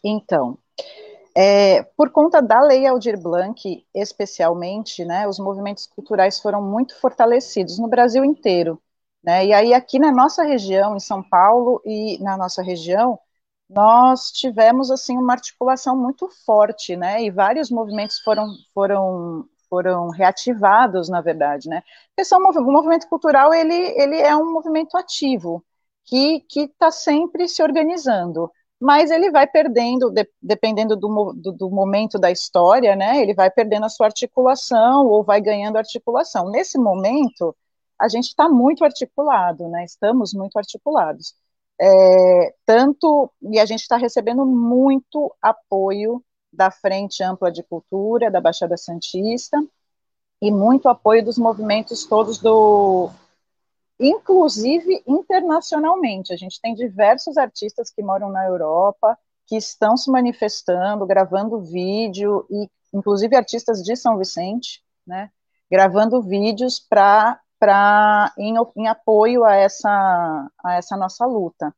Então, 0.04 0.58
é, 1.36 1.84
por 1.98 2.12
conta 2.12 2.42
da 2.42 2.62
Lei 2.62 2.86
Aldir 2.86 3.20
Blanc, 3.20 3.86
especialmente, 3.94 5.04
né, 5.04 5.28
os 5.28 5.40
movimentos 5.40 5.88
culturais 5.88 6.40
foram 6.40 6.62
muito 6.62 7.00
fortalecidos 7.00 7.80
no 7.80 7.88
Brasil 7.88 8.24
inteiro. 8.24 8.82
Né, 9.24 9.48
e 9.48 9.54
aí, 9.54 9.74
aqui 9.74 9.98
na 9.98 10.12
nossa 10.12 10.44
região, 10.44 10.96
em 10.96 11.00
São 11.00 11.24
Paulo 11.24 11.82
e 11.84 12.20
na 12.22 12.38
nossa 12.38 12.62
região, 12.62 13.20
nós 13.70 14.32
tivemos 14.32 14.92
assim 14.92 15.18
uma 15.18 15.34
articulação 15.34 15.98
muito 15.98 16.30
forte, 16.46 16.96
né? 16.96 17.24
E 17.24 17.32
vários 17.32 17.72
movimentos 17.72 18.20
foram 18.20 18.48
foram 18.74 19.50
foram 19.70 20.10
reativados, 20.10 21.10
na 21.10 21.22
verdade, 21.22 21.70
né? 21.70 21.84
O 22.34 22.72
movimento 22.72 23.08
cultural 23.08 23.54
ele 23.54 23.74
ele 23.74 24.18
é 24.18 24.36
um 24.36 24.52
movimento 24.52 24.98
ativo 24.98 25.64
que 26.06 26.42
que 26.42 26.62
está 26.62 26.92
sempre 26.92 27.48
se 27.48 27.62
organizando, 27.64 28.52
mas 28.80 29.10
ele 29.12 29.32
vai 29.32 29.48
perdendo, 29.48 30.10
de, 30.12 30.28
dependendo 30.42 30.96
do, 30.96 31.34
do, 31.34 31.52
do, 31.52 31.70
momento 31.70 32.20
da 32.20 32.32
história, 32.32 32.96
né? 32.96 33.22
Ele 33.22 33.34
vai 33.34 33.50
perdendo 33.50 33.86
a 33.86 33.90
sua 33.90 34.08
articulação 34.08 35.08
ou 35.08 35.24
vai 35.24 35.42
ganhando 35.42 35.78
articulação. 35.78 36.50
Nesse 36.52 36.78
momento, 36.78 37.56
a 38.00 38.08
gente 38.08 38.26
está 38.28 38.50
muito 38.50 38.84
articulado, 38.84 39.68
né? 39.70 39.86
Estamos 39.86 40.34
muito 40.34 40.58
articulados. 40.58 41.34
É, 41.80 42.54
tanto, 42.66 43.32
e 43.42 43.60
a 43.60 43.66
gente 43.66 43.82
está 43.82 43.98
recebendo 43.98 44.46
muito 44.46 45.34
apoio 45.42 46.24
da 46.56 46.72
Frente 46.72 47.24
Ampla 47.24 47.52
de 47.52 47.64
Cultura, 47.64 48.32
da 48.32 48.42
Baixada 48.42 48.78
Santista, 48.78 49.62
e 50.42 50.52
muito 50.52 50.88
apoio 50.90 51.24
dos 51.24 51.38
movimentos 51.38 52.06
todos 52.06 52.38
do. 52.38 53.10
Inclusive 54.00 55.04
internacionalmente. 55.08 56.34
A 56.34 56.38
gente 56.38 56.60
tem 56.60 56.76
diversos 56.76 57.38
artistas 57.38 57.90
que 57.90 58.04
moram 58.04 58.30
na 58.30 58.46
Europa, 58.46 59.18
que 59.48 59.56
estão 59.56 59.96
se 59.96 60.10
manifestando, 60.12 61.06
gravando 61.06 61.62
vídeo, 61.62 62.46
e 62.50 62.70
inclusive 62.94 63.36
artistas 63.36 63.82
de 63.82 63.96
São 63.96 64.18
Vicente, 64.18 64.84
né, 65.06 65.30
gravando 65.70 66.22
vídeos 66.22 66.80
para 66.80 67.40
para 67.58 68.34
em, 68.38 68.54
em, 68.76 68.88
apoio 68.88 69.46
a 69.46 69.56
essa, 69.56 70.52
a 70.64 70.74
essa 70.76 70.98
nossa 70.98 71.26
luta. 71.26 71.74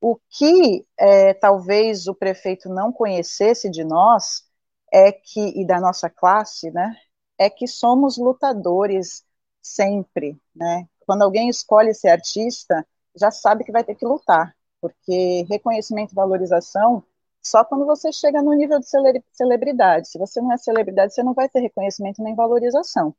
O 0.00 0.16
que 0.28 0.86
é, 0.98 1.34
talvez 1.34 2.06
o 2.06 2.14
prefeito 2.14 2.68
não 2.68 2.92
conhecesse 2.92 3.70
de 3.70 3.84
nós 3.84 4.44
é 4.92 5.12
que 5.12 5.60
e 5.60 5.66
da 5.66 5.80
nossa 5.80 6.08
classe, 6.08 6.70
né, 6.70 6.94
é 7.36 7.50
que 7.50 7.66
somos 7.66 8.16
lutadores 8.16 9.24
sempre, 9.62 10.40
né? 10.54 10.86
quando 11.08 11.22
alguém 11.22 11.48
escolhe 11.48 11.94
ser 11.94 12.10
artista, 12.10 12.86
já 13.16 13.30
sabe 13.30 13.64
que 13.64 13.72
vai 13.72 13.82
ter 13.82 13.94
que 13.94 14.04
lutar, 14.04 14.54
porque 14.78 15.46
reconhecimento 15.48 16.12
e 16.12 16.14
valorização 16.14 17.02
só 17.42 17.64
quando 17.64 17.86
você 17.86 18.12
chega 18.12 18.42
no 18.42 18.52
nível 18.52 18.78
de 18.78 18.86
celebridade. 19.32 20.06
Se 20.06 20.18
você 20.18 20.38
não 20.38 20.52
é 20.52 20.58
celebridade, 20.58 21.14
você 21.14 21.22
não 21.22 21.32
vai 21.32 21.48
ter 21.48 21.60
reconhecimento 21.60 22.22
nem 22.22 22.34
valorização. 22.34 23.14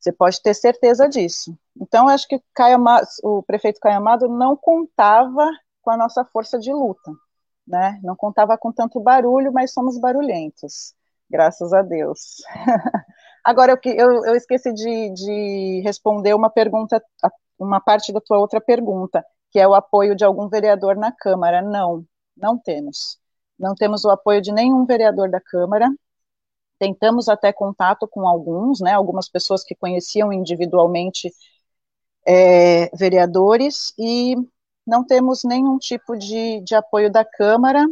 Você 0.00 0.10
pode 0.10 0.40
ter 0.40 0.54
certeza 0.54 1.06
disso. 1.06 1.54
Então, 1.78 2.08
acho 2.08 2.26
que 2.26 2.40
o 3.22 3.42
prefeito 3.42 3.78
Caio 3.78 3.98
Amado 3.98 4.26
não 4.26 4.56
contava 4.56 5.50
com 5.82 5.90
a 5.90 5.96
nossa 5.96 6.24
força 6.24 6.58
de 6.58 6.72
luta, 6.72 7.12
né? 7.66 8.00
Não 8.02 8.16
contava 8.16 8.56
com 8.56 8.72
tanto 8.72 9.00
barulho, 9.00 9.52
mas 9.52 9.72
somos 9.72 9.98
barulhentos, 9.98 10.94
graças 11.28 11.72
a 11.72 11.82
Deus. 11.82 12.36
Agora, 13.44 13.78
eu, 13.84 13.92
eu, 13.92 14.24
eu 14.26 14.36
esqueci 14.36 14.72
de, 14.72 15.10
de 15.10 15.82
responder 15.84 16.34
uma 16.34 16.48
pergunta, 16.48 17.02
uma 17.58 17.80
parte 17.80 18.12
da 18.12 18.20
tua 18.20 18.38
outra 18.38 18.60
pergunta, 18.60 19.24
que 19.50 19.58
é 19.58 19.66
o 19.66 19.74
apoio 19.74 20.14
de 20.14 20.24
algum 20.24 20.48
vereador 20.48 20.96
na 20.96 21.12
Câmara. 21.12 21.60
Não, 21.60 22.04
não 22.36 22.56
temos. 22.58 23.18
Não 23.58 23.74
temos 23.74 24.04
o 24.04 24.10
apoio 24.10 24.40
de 24.40 24.52
nenhum 24.52 24.86
vereador 24.86 25.28
da 25.30 25.40
Câmara. 25.40 25.88
Tentamos 26.78 27.28
até 27.28 27.52
contato 27.52 28.08
com 28.08 28.26
alguns, 28.26 28.80
né, 28.80 28.92
algumas 28.92 29.28
pessoas 29.28 29.62
que 29.62 29.74
conheciam 29.74 30.32
individualmente 30.32 31.32
é, 32.26 32.88
vereadores, 32.96 33.92
e 33.98 34.36
não 34.86 35.04
temos 35.04 35.42
nenhum 35.44 35.78
tipo 35.78 36.16
de, 36.16 36.60
de 36.60 36.74
apoio 36.74 37.10
da 37.10 37.24
Câmara. 37.24 37.86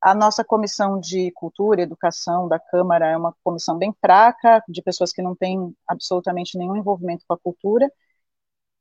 A 0.00 0.14
nossa 0.14 0.44
comissão 0.44 0.98
de 1.00 1.30
cultura 1.32 1.80
e 1.80 1.84
educação 1.84 2.48
da 2.48 2.58
Câmara 2.58 3.06
é 3.08 3.16
uma 3.16 3.34
comissão 3.44 3.76
bem 3.76 3.94
fraca, 4.00 4.62
de 4.68 4.82
pessoas 4.82 5.12
que 5.12 5.22
não 5.22 5.34
têm 5.34 5.74
absolutamente 5.86 6.56
nenhum 6.58 6.76
envolvimento 6.76 7.24
com 7.26 7.34
a 7.34 7.38
cultura. 7.38 7.90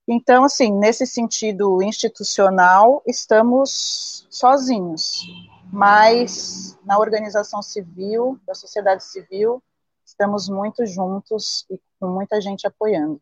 Então, 0.07 0.43
assim, 0.43 0.71
nesse 0.71 1.05
sentido 1.05 1.83
institucional, 1.83 3.03
estamos 3.05 4.25
sozinhos, 4.29 5.21
mas 5.71 6.75
na 6.83 6.97
organização 6.97 7.61
civil, 7.61 8.39
da 8.45 8.55
sociedade 8.55 9.03
civil, 9.03 9.61
estamos 10.03 10.49
muito 10.49 10.85
juntos 10.85 11.65
e 11.69 11.79
com 11.99 12.07
muita 12.07 12.41
gente 12.41 12.65
apoiando. 12.65 13.21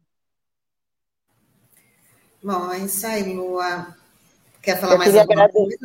Bom, 2.41 2.71
é 2.71 2.79
isso 2.79 3.05
aí, 3.05 3.33
Lua. 3.33 3.96
Quer 4.67 4.81
falar 4.81 4.95
eu 4.95 4.97
mais 4.97 5.15
alguma 5.15 5.47
coisa? 5.47 5.77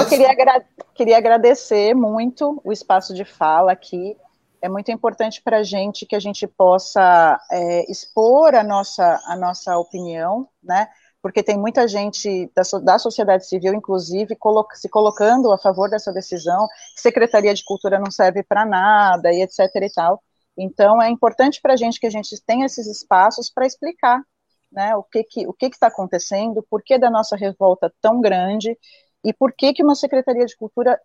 eu 0.00 0.08
queria, 0.08 0.30
agra 0.30 0.64
queria 0.94 1.18
agradecer 1.18 1.92
muito 1.92 2.58
o 2.64 2.72
espaço 2.72 3.12
de 3.12 3.22
fala 3.22 3.70
aqui. 3.70 4.16
É 4.62 4.68
muito 4.68 4.90
importante 4.90 5.42
para 5.42 5.58
a 5.58 5.62
gente 5.62 6.06
que 6.06 6.16
a 6.16 6.18
gente 6.18 6.46
possa 6.46 7.38
é, 7.52 7.92
expor 7.92 8.54
a 8.54 8.64
nossa, 8.64 9.20
a 9.26 9.36
nossa 9.36 9.76
opinião, 9.76 10.48
né? 10.62 10.88
Porque 11.20 11.42
tem 11.42 11.58
muita 11.58 11.86
gente 11.86 12.50
da, 12.56 12.62
da 12.78 12.98
sociedade 12.98 13.46
civil, 13.46 13.74
inclusive, 13.74 14.34
colo 14.36 14.66
se 14.72 14.88
colocando 14.88 15.52
a 15.52 15.58
favor 15.58 15.90
dessa 15.90 16.10
decisão, 16.10 16.66
Secretaria 16.96 17.52
de 17.52 17.62
Cultura 17.62 17.98
não 17.98 18.10
serve 18.10 18.42
para 18.42 18.64
nada, 18.64 19.30
e 19.34 19.42
etc. 19.42 19.68
e 19.82 19.92
tal. 19.92 20.22
Então, 20.56 21.00
é 21.02 21.10
importante 21.10 21.60
para 21.60 21.74
a 21.74 21.76
gente 21.76 22.00
que 22.00 22.06
a 22.06 22.10
gente 22.10 22.42
tenha 22.46 22.64
esses 22.64 22.86
espaços 22.86 23.50
para 23.50 23.66
explicar 23.66 24.22
né, 24.70 24.94
o 24.96 25.02
que 25.02 25.24
que 25.24 25.46
o 25.46 25.52
que 25.52 25.66
está 25.66 25.88
acontecendo, 25.88 26.62
por 26.68 26.82
que 26.82 26.98
da 26.98 27.10
nossa 27.10 27.36
revolta 27.36 27.92
tão 28.00 28.20
grande 28.20 28.76
e 29.24 29.32
por 29.32 29.52
que 29.52 29.72
que 29.72 29.82
uma 29.82 29.94
Secretaria 29.94 30.46
de 30.46 30.56
Cultura 30.56 31.00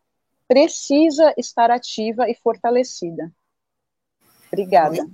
precisa 0.48 1.34
estar 1.38 1.72
ativa 1.72 2.30
e 2.30 2.36
fortalecida. 2.36 3.32
Obrigada. 4.48 5.08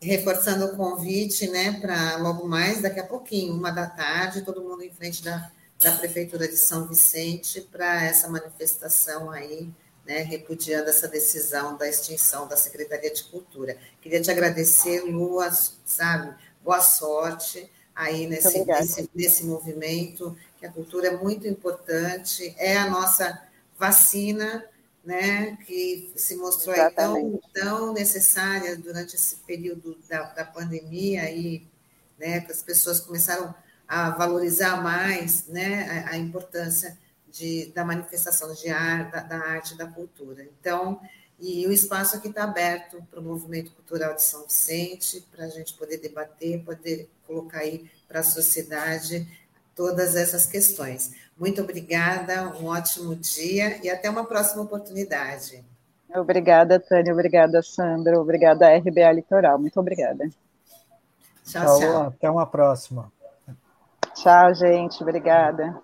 Reforçando 0.00 0.66
o 0.66 0.76
convite, 0.76 1.48
né, 1.48 1.80
para 1.80 2.16
logo 2.18 2.46
mais, 2.46 2.82
daqui 2.82 3.00
a 3.00 3.06
pouquinho, 3.06 3.54
uma 3.54 3.70
da 3.70 3.86
tarde, 3.86 4.42
todo 4.42 4.62
mundo 4.62 4.82
em 4.82 4.90
frente 4.90 5.22
da, 5.22 5.50
da 5.80 5.92
Prefeitura 5.92 6.46
de 6.46 6.56
São 6.56 6.86
Vicente 6.86 7.60
para 7.62 8.04
essa 8.04 8.28
manifestação 8.28 9.30
aí, 9.30 9.70
né, 10.06 10.18
repudiando 10.18 10.90
essa 10.90 11.08
decisão 11.08 11.76
da 11.76 11.88
extinção 11.88 12.46
da 12.46 12.56
Secretaria 12.56 13.12
de 13.12 13.24
Cultura. 13.24 13.78
Queria 14.00 14.20
te 14.20 14.30
agradecer, 14.30 15.00
Lua, 15.00 15.50
sabe, 15.84 16.34
boa 16.64 16.80
sorte 16.80 17.70
aí 17.94 18.26
nesse, 18.26 18.64
nesse, 18.64 19.10
nesse 19.14 19.44
movimento, 19.44 20.36
que 20.58 20.66
a 20.66 20.72
cultura 20.72 21.08
é 21.08 21.16
muito 21.16 21.46
importante, 21.46 22.54
é 22.58 22.76
a 22.76 22.90
nossa 22.90 23.40
vacina, 23.78 24.64
né, 25.04 25.56
que 25.66 26.10
se 26.16 26.34
mostrou 26.36 26.74
tão, 26.96 27.40
tão 27.52 27.92
necessária 27.92 28.74
durante 28.76 29.14
esse 29.14 29.36
período 29.36 29.96
da, 30.08 30.22
da 30.22 30.44
pandemia, 30.44 31.22
aí, 31.22 31.66
né, 32.18 32.40
que 32.40 32.50
as 32.50 32.62
pessoas 32.62 33.00
começaram 33.00 33.54
a 33.86 34.10
valorizar 34.10 34.82
mais 34.82 35.46
né, 35.46 36.06
a, 36.06 36.14
a 36.14 36.16
importância 36.16 36.98
de, 37.30 37.66
da 37.74 37.84
manifestação 37.84 38.52
de 38.54 38.70
arte, 38.70 39.12
da, 39.12 39.20
da 39.20 39.38
arte 39.38 39.74
e 39.74 39.76
da 39.76 39.86
cultura. 39.86 40.42
Então, 40.58 41.00
e 41.38 41.66
o 41.66 41.72
espaço 41.72 42.16
aqui 42.16 42.28
está 42.28 42.44
aberto 42.44 43.02
para 43.10 43.20
o 43.20 43.22
movimento 43.22 43.72
cultural 43.72 44.14
de 44.14 44.22
São 44.22 44.44
Vicente, 44.44 45.26
para 45.34 45.44
a 45.46 45.48
gente 45.48 45.74
poder 45.74 45.98
debater, 45.98 46.62
poder 46.64 47.08
colocar 47.26 47.58
aí 47.58 47.90
para 48.06 48.20
a 48.20 48.24
sociedade 48.24 49.26
todas 49.74 50.14
essas 50.14 50.46
questões. 50.46 51.12
Muito 51.36 51.60
obrigada, 51.60 52.48
um 52.56 52.66
ótimo 52.66 53.14
dia 53.16 53.84
e 53.84 53.90
até 53.90 54.08
uma 54.08 54.24
próxima 54.24 54.62
oportunidade. 54.62 55.64
Obrigada, 56.14 56.78
Tânia, 56.78 57.12
obrigada, 57.12 57.60
Sandra, 57.60 58.20
obrigada, 58.20 58.72
RBA 58.76 59.12
Litoral, 59.12 59.58
muito 59.58 59.78
obrigada. 59.80 60.28
Tchau, 61.44 61.80
tchau. 61.80 62.02
Até 62.04 62.30
uma 62.30 62.46
próxima. 62.46 63.12
Tchau, 64.14 64.54
gente, 64.54 65.02
obrigada. 65.02 65.82